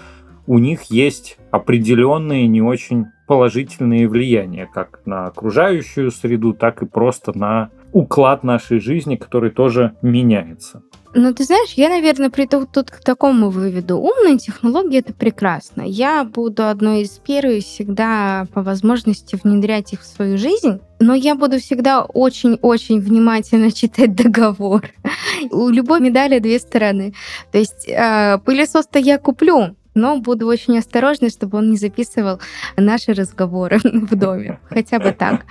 у 0.48 0.58
них 0.58 0.84
есть 0.84 1.36
определенные 1.50 2.48
не 2.48 2.62
очень 2.62 3.04
положительные 3.26 4.08
влияния 4.08 4.66
как 4.72 5.02
на 5.04 5.26
окружающую 5.26 6.10
среду, 6.10 6.54
так 6.54 6.82
и 6.82 6.86
просто 6.86 7.36
на 7.38 7.70
уклад 7.92 8.44
нашей 8.44 8.80
жизни, 8.80 9.16
который 9.16 9.50
тоже 9.50 9.92
меняется. 10.00 10.82
Ну, 11.14 11.32
ты 11.32 11.44
знаешь, 11.44 11.72
я, 11.72 11.88
наверное, 11.88 12.30
приду 12.30 12.66
тут 12.66 12.90
к 12.90 13.00
такому 13.02 13.50
выводу. 13.50 13.98
Умные 13.98 14.38
технологии— 14.38 14.98
это 15.00 15.14
прекрасно. 15.14 15.82
Я 15.82 16.24
буду 16.24 16.66
одной 16.66 17.02
из 17.02 17.10
первых 17.18 17.64
всегда 17.64 18.46
по 18.52 18.62
возможности 18.62 19.38
внедрять 19.42 19.92
их 19.94 20.02
в 20.02 20.06
свою 20.06 20.36
жизнь, 20.36 20.80
но 21.00 21.14
я 21.14 21.34
буду 21.34 21.58
всегда 21.58 22.04
очень-очень 22.04 23.00
внимательно 23.00 23.72
читать 23.72 24.14
договор. 24.14 24.82
У 25.50 25.68
любой 25.70 26.00
медали 26.00 26.38
две 26.40 26.58
стороны. 26.58 27.14
То 27.52 27.58
есть 27.58 27.88
э, 27.88 28.38
пылесос-то 28.44 28.98
я 28.98 29.18
куплю, 29.18 29.76
но 29.98 30.18
буду 30.20 30.46
очень 30.46 30.78
осторожна, 30.78 31.28
чтобы 31.28 31.58
он 31.58 31.70
не 31.70 31.76
записывал 31.76 32.40
наши 32.76 33.12
разговоры 33.12 33.78
в 33.84 34.14
доме. 34.14 34.60
Хотя 34.68 34.98
бы 34.98 35.12
так. 35.12 35.44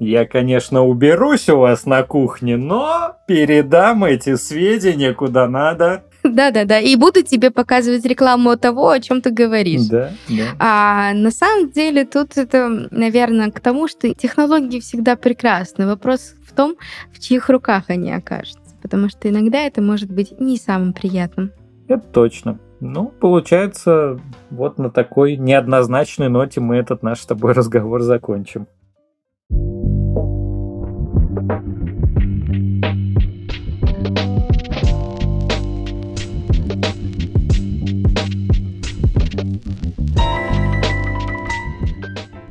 Я, 0.00 0.26
конечно, 0.26 0.84
уберусь 0.84 1.48
у 1.48 1.58
вас 1.58 1.86
на 1.86 2.02
кухне, 2.02 2.56
но 2.56 3.16
передам 3.26 4.04
эти 4.04 4.36
сведения 4.36 5.14
куда 5.14 5.48
надо. 5.48 6.04
Да-да-да, 6.24 6.80
и 6.80 6.96
буду 6.96 7.22
тебе 7.22 7.50
показывать 7.50 8.04
рекламу 8.04 8.56
того, 8.56 8.90
о 8.90 9.00
чем 9.00 9.20
ты 9.20 9.30
говоришь. 9.30 9.82
Да, 9.88 10.10
да. 10.28 10.44
А 10.58 11.12
на 11.12 11.30
самом 11.30 11.70
деле 11.70 12.04
тут 12.06 12.36
это, 12.36 12.88
наверное, 12.90 13.50
к 13.50 13.60
тому, 13.60 13.88
что 13.88 14.12
технологии 14.14 14.80
всегда 14.80 15.16
прекрасны. 15.16 15.86
Вопрос 15.86 16.34
в 16.46 16.54
том, 16.54 16.76
в 17.12 17.20
чьих 17.20 17.50
руках 17.50 17.84
они 17.88 18.12
окажутся. 18.12 18.60
Потому 18.82 19.08
что 19.08 19.28
иногда 19.28 19.60
это 19.60 19.80
может 19.82 20.10
быть 20.10 20.40
не 20.40 20.56
самым 20.56 20.92
приятным. 20.92 21.52
Это 21.88 22.06
точно. 22.06 22.58
Ну, 22.86 23.06
получается, 23.06 24.20
вот 24.50 24.76
на 24.76 24.90
такой 24.90 25.36
неоднозначной 25.36 26.28
ноте 26.28 26.60
мы 26.60 26.76
этот 26.76 27.02
наш 27.02 27.20
с 27.20 27.26
тобой 27.26 27.52
разговор 27.52 28.02
закончим. 28.02 28.66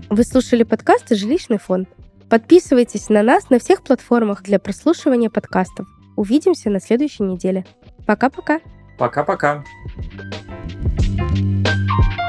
Вы 0.09 0.23
слушали 0.23 0.63
подкасты 0.63 1.13
«Жилищный 1.13 1.59
фонд». 1.59 1.87
Подписывайтесь 2.27 3.09
на 3.09 3.21
нас 3.21 3.51
на 3.51 3.59
всех 3.59 3.83
платформах 3.83 4.41
для 4.41 4.57
прослушивания 4.57 5.29
подкастов. 5.29 5.85
Увидимся 6.15 6.71
на 6.71 6.79
следующей 6.79 7.21
неделе. 7.21 7.67
Пока-пока. 8.07 8.61
Пока-пока. 8.97 9.63
thank 11.15 12.17
you 12.17 12.22